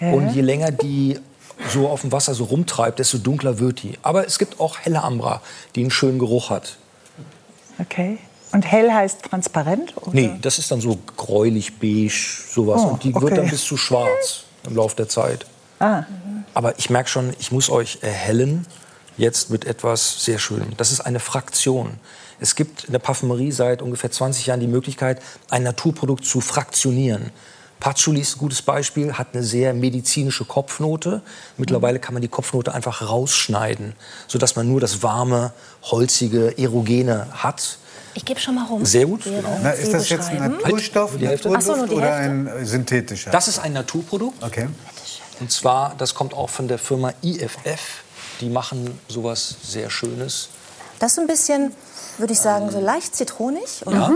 und 0.00 0.30
je 0.30 0.40
länger 0.40 0.70
die 0.70 1.20
so 1.68 1.88
auf 1.88 2.00
dem 2.00 2.12
Wasser 2.12 2.34
so 2.34 2.44
rumtreibt, 2.44 2.98
desto 2.98 3.18
dunkler 3.18 3.58
wird 3.58 3.82
die. 3.82 3.98
Aber 4.02 4.26
es 4.26 4.38
gibt 4.38 4.58
auch 4.58 4.78
helle 4.78 5.02
Ambra, 5.02 5.40
die 5.74 5.82
einen 5.82 5.90
schönen 5.90 6.18
Geruch 6.18 6.48
hat. 6.50 6.76
Okay. 7.78 8.18
Und 8.54 8.64
hell 8.64 8.92
heißt 8.92 9.24
transparent? 9.24 9.96
Oder? 9.96 10.10
Nee, 10.12 10.30
das 10.40 10.58
ist 10.58 10.70
dann 10.70 10.80
so 10.80 10.98
gräulich, 11.16 11.78
beige, 11.78 12.14
sowas. 12.50 12.82
Oh, 12.84 12.88
und 12.90 13.02
die 13.04 13.12
okay. 13.12 13.24
wird 13.24 13.38
dann 13.38 13.50
bis 13.50 13.64
zu 13.64 13.76
schwarz 13.76 14.44
im 14.66 14.76
Laufe 14.76 14.94
der 14.94 15.08
Zeit. 15.08 15.44
Ah. 15.80 16.04
Aber 16.54 16.78
ich 16.78 16.88
merke 16.88 17.10
schon, 17.10 17.34
ich 17.40 17.50
muss 17.50 17.68
euch 17.68 17.98
erhellen 18.02 18.64
jetzt 19.16 19.50
mit 19.50 19.64
etwas 19.64 20.24
sehr 20.24 20.38
Schönem. 20.38 20.76
Das 20.76 20.92
ist 20.92 21.00
eine 21.00 21.20
Fraktion. 21.20 21.98
Es 22.40 22.54
gibt 22.54 22.84
in 22.84 22.92
der 22.92 22.98
Parfümerie 23.00 23.52
seit 23.52 23.82
ungefähr 23.82 24.10
20 24.10 24.46
Jahren 24.46 24.60
die 24.60 24.66
Möglichkeit, 24.66 25.20
ein 25.50 25.62
Naturprodukt 25.62 26.24
zu 26.24 26.40
fraktionieren. 26.40 27.30
Patchouli 27.80 28.20
ist 28.20 28.36
ein 28.36 28.38
gutes 28.38 28.62
Beispiel, 28.62 29.12
hat 29.14 29.28
eine 29.34 29.42
sehr 29.42 29.74
medizinische 29.74 30.44
Kopfnote. 30.44 31.22
Mittlerweile 31.56 31.98
kann 31.98 32.14
man 32.14 32.22
die 32.22 32.28
Kopfnote 32.28 32.72
einfach 32.72 33.08
rausschneiden, 33.08 33.94
sodass 34.26 34.56
man 34.56 34.68
nur 34.68 34.80
das 34.80 35.02
warme, 35.02 35.52
holzige, 35.82 36.56
erogene 36.56 37.26
hat. 37.32 37.78
Ich 38.14 38.24
gebe 38.24 38.38
schon 38.38 38.54
mal 38.54 38.64
rum. 38.64 38.84
Sehr 38.84 39.06
gut. 39.06 39.24
Genau. 39.24 39.58
Na, 39.62 39.70
ist 39.70 39.92
das 39.92 40.08
jetzt 40.08 40.30
ein 40.30 40.38
Naturstoff, 40.38 41.12
halt, 41.12 41.44
Naturduft 41.44 41.62
so, 41.62 41.96
oder 41.96 42.14
ein 42.14 42.48
synthetischer? 42.64 43.30
Das 43.30 43.48
ist 43.48 43.58
ein 43.58 43.72
Naturprodukt. 43.72 44.42
Okay. 44.42 44.68
Und 45.40 45.50
zwar, 45.50 45.94
das 45.98 46.14
kommt 46.14 46.32
auch 46.32 46.48
von 46.48 46.68
der 46.68 46.78
Firma 46.78 47.12
IFF. 47.22 48.04
Die 48.40 48.48
machen 48.48 48.98
sowas 49.08 49.56
sehr 49.62 49.90
Schönes. 49.90 50.48
Das 50.98 51.12
ist 51.12 51.18
ein 51.18 51.26
bisschen, 51.26 51.72
würde 52.18 52.32
ich 52.32 52.38
sagen, 52.38 52.70
so 52.70 52.80
leicht 52.80 53.16
zitronig. 53.16 53.84
Oder? 53.84 53.96
Ja, 53.96 54.12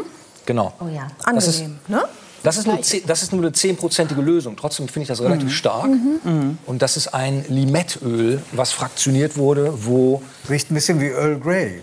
genau. 0.46 0.72
Oh 0.80 0.86
ja, 0.86 1.08
angenehm. 1.24 1.34
Das 1.34 1.46
ist, 1.46 1.88
ne? 1.88 2.04
Das 2.44 2.56
ist, 2.56 2.66
nur, 2.66 2.78
das 3.06 3.22
ist 3.22 3.32
nur 3.32 3.42
eine 3.42 3.52
zehnprozentige 3.52 4.20
Lösung. 4.20 4.56
Trotzdem 4.56 4.86
finde 4.86 5.02
ich 5.02 5.08
das 5.08 5.20
relativ 5.20 5.48
mhm. 5.48 5.50
stark. 5.50 5.86
Mhm. 5.86 6.58
Und 6.66 6.82
das 6.82 6.96
ist 6.96 7.08
ein 7.08 7.44
Limettöl, 7.48 8.42
was 8.52 8.70
fraktioniert 8.70 9.36
wurde, 9.36 9.72
wo... 9.84 10.22
Riecht 10.48 10.70
ein 10.70 10.74
bisschen 10.74 11.00
wie 11.00 11.08
Earl 11.08 11.40
Grey. 11.40 11.82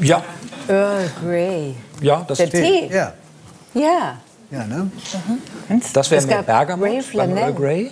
Ja. 0.00 0.22
Earl 0.68 1.10
Grey. 1.22 1.74
Ja, 2.00 2.24
das 2.26 2.38
Der 2.38 2.50
Tee. 2.50 2.88
Ja. 2.92 3.12
Ja. 3.74 4.18
Ja, 4.50 4.66
ne? 4.66 4.90
Mhm. 5.68 5.82
Das 5.92 6.10
wäre 6.10 6.26
mehr 6.26 6.42
Bergamot 6.42 7.12
beim 7.14 7.36
Earl 7.36 7.54
Grey. 7.54 7.90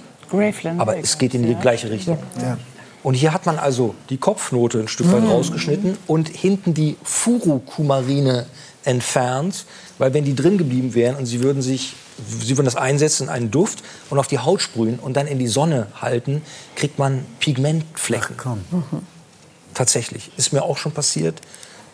Aber 0.78 0.96
es 0.96 1.18
geht 1.18 1.34
in 1.34 1.42
die 1.42 1.54
gleiche 1.54 1.90
Richtung. 1.90 2.18
Ja. 2.40 2.56
Und 3.02 3.14
hier 3.14 3.32
hat 3.32 3.46
man 3.46 3.58
also 3.58 3.94
die 4.10 4.18
Kopfnote 4.18 4.78
ein 4.80 4.88
Stück 4.88 5.10
weit 5.10 5.22
mm. 5.22 5.30
rausgeschnitten 5.30 5.98
und 6.06 6.28
hinten 6.28 6.74
die 6.74 6.96
Furukumarine 7.02 8.46
entfernt, 8.84 9.64
weil 9.98 10.12
wenn 10.12 10.24
die 10.24 10.34
drin 10.34 10.58
geblieben 10.58 10.94
wären 10.94 11.16
und 11.16 11.26
sie 11.26 11.42
würden 11.42 11.62
sich 11.62 11.96
Sie 12.28 12.56
würden 12.56 12.66
das 12.66 12.76
einsetzen 12.76 13.24
in 13.24 13.28
einen 13.30 13.50
Duft 13.50 13.82
und 14.10 14.18
auf 14.18 14.26
die 14.26 14.38
Haut 14.38 14.60
sprühen 14.60 14.98
und 14.98 15.16
dann 15.16 15.26
in 15.26 15.38
die 15.38 15.46
Sonne 15.46 15.86
halten, 16.00 16.42
kriegt 16.76 16.98
man 16.98 17.24
Pigmentflecken. 17.38 18.36
Ach, 18.36 18.42
komm. 18.42 18.64
Mhm. 18.70 19.02
Tatsächlich. 19.74 20.30
Ist 20.36 20.52
mir 20.52 20.62
auch 20.62 20.76
schon 20.76 20.92
passiert. 20.92 21.40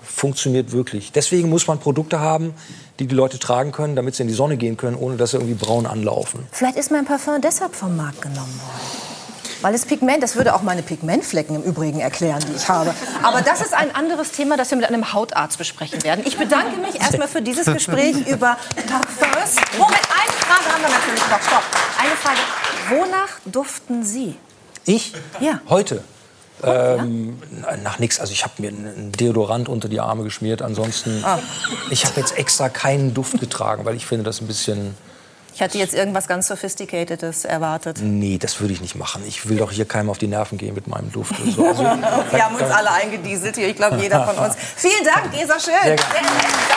Funktioniert 0.06 0.72
wirklich. 0.72 1.12
Deswegen 1.12 1.48
muss 1.48 1.66
man 1.66 1.78
Produkte 1.78 2.20
haben, 2.20 2.54
die 2.98 3.06
die 3.06 3.14
Leute 3.14 3.38
tragen 3.38 3.72
können, 3.72 3.96
damit 3.96 4.14
sie 4.14 4.22
in 4.22 4.28
die 4.28 4.34
Sonne 4.34 4.56
gehen 4.56 4.76
können, 4.76 4.96
ohne 4.96 5.16
dass 5.16 5.32
sie 5.32 5.36
irgendwie 5.36 5.54
braun 5.54 5.86
anlaufen. 5.86 6.46
Vielleicht 6.52 6.76
ist 6.76 6.90
mein 6.90 7.04
Parfum 7.04 7.40
deshalb 7.40 7.74
vom 7.74 7.96
Markt 7.96 8.22
genommen 8.22 8.60
worden. 8.60 9.06
Weil 9.62 9.72
das 9.72 9.86
Pigment, 9.86 10.22
das 10.22 10.36
würde 10.36 10.54
auch 10.54 10.62
meine 10.62 10.82
Pigmentflecken 10.82 11.56
im 11.56 11.62
Übrigen 11.62 12.00
erklären, 12.00 12.44
die 12.46 12.54
ich 12.54 12.68
habe. 12.68 12.94
Aber 13.22 13.40
das 13.40 13.60
ist 13.62 13.74
ein 13.74 13.94
anderes 13.94 14.30
Thema, 14.32 14.56
das 14.56 14.70
wir 14.70 14.76
mit 14.76 14.86
einem 14.86 15.12
Hautarzt 15.12 15.58
besprechen 15.58 16.04
werden. 16.04 16.24
Ich 16.26 16.36
bedanke 16.36 16.78
mich 16.78 17.00
erstmal 17.00 17.26
für 17.26 17.42
dieses 17.42 17.66
Gespräch 17.66 18.16
über 18.26 18.58
Parfums. 18.86 19.56
Moment, 19.78 20.00
eine 20.10 20.32
Frage 20.32 20.72
haben 20.72 20.82
wir 20.82 20.90
natürlich 20.90 21.30
noch. 21.30 21.42
Stopp. 21.42 21.62
Eine 21.98 22.16
Frage. 22.16 22.38
Wonach 22.90 23.40
duften 23.46 24.04
Sie? 24.04 24.36
Ich? 24.84 25.14
Ja. 25.40 25.60
Heute? 25.68 26.04
Ähm, 26.62 27.38
ja? 27.62 27.76
Nach 27.78 27.98
nichts. 27.98 28.20
Also 28.20 28.32
ich 28.32 28.44
habe 28.44 28.54
mir 28.58 28.68
einen 28.68 29.12
Deodorant 29.12 29.68
unter 29.68 29.88
die 29.88 30.00
Arme 30.00 30.24
geschmiert. 30.24 30.62
Ansonsten, 30.62 31.22
ah. 31.24 31.38
ich 31.90 32.04
habe 32.04 32.20
jetzt 32.20 32.36
extra 32.38 32.68
keinen 32.68 33.14
Duft 33.14 33.40
getragen, 33.40 33.84
weil 33.84 33.96
ich 33.96 34.06
finde 34.06 34.24
das 34.24 34.40
ein 34.40 34.46
bisschen 34.46 34.94
ich 35.56 35.62
hatte 35.62 35.78
jetzt 35.78 35.94
irgendwas 35.94 36.28
ganz 36.28 36.48
Sophisticatedes 36.48 37.46
erwartet. 37.46 38.00
Nee, 38.02 38.36
das 38.36 38.60
würde 38.60 38.74
ich 38.74 38.82
nicht 38.82 38.94
machen. 38.94 39.22
Ich 39.26 39.48
will 39.48 39.56
doch 39.56 39.72
hier 39.72 39.86
keinem 39.86 40.10
auf 40.10 40.18
die 40.18 40.26
Nerven 40.26 40.58
gehen 40.58 40.74
mit 40.74 40.86
meinem 40.86 41.10
Duft. 41.10 41.34
So. 41.54 41.64
Also, 41.66 41.82
Wir 41.82 42.44
haben 42.44 42.56
uns 42.56 42.70
alle 42.70 42.90
eingedieselt 42.90 43.56
hier, 43.56 43.68
ich 43.68 43.76
glaube 43.76 43.96
jeder 43.96 44.26
von 44.26 44.36
uns. 44.44 44.54
Vielen 44.76 45.02
Dank, 45.02 45.32
Gesa 45.32 45.58
Schön. 45.58 45.72
Sehr 45.82 45.96
gerne. 45.96 46.75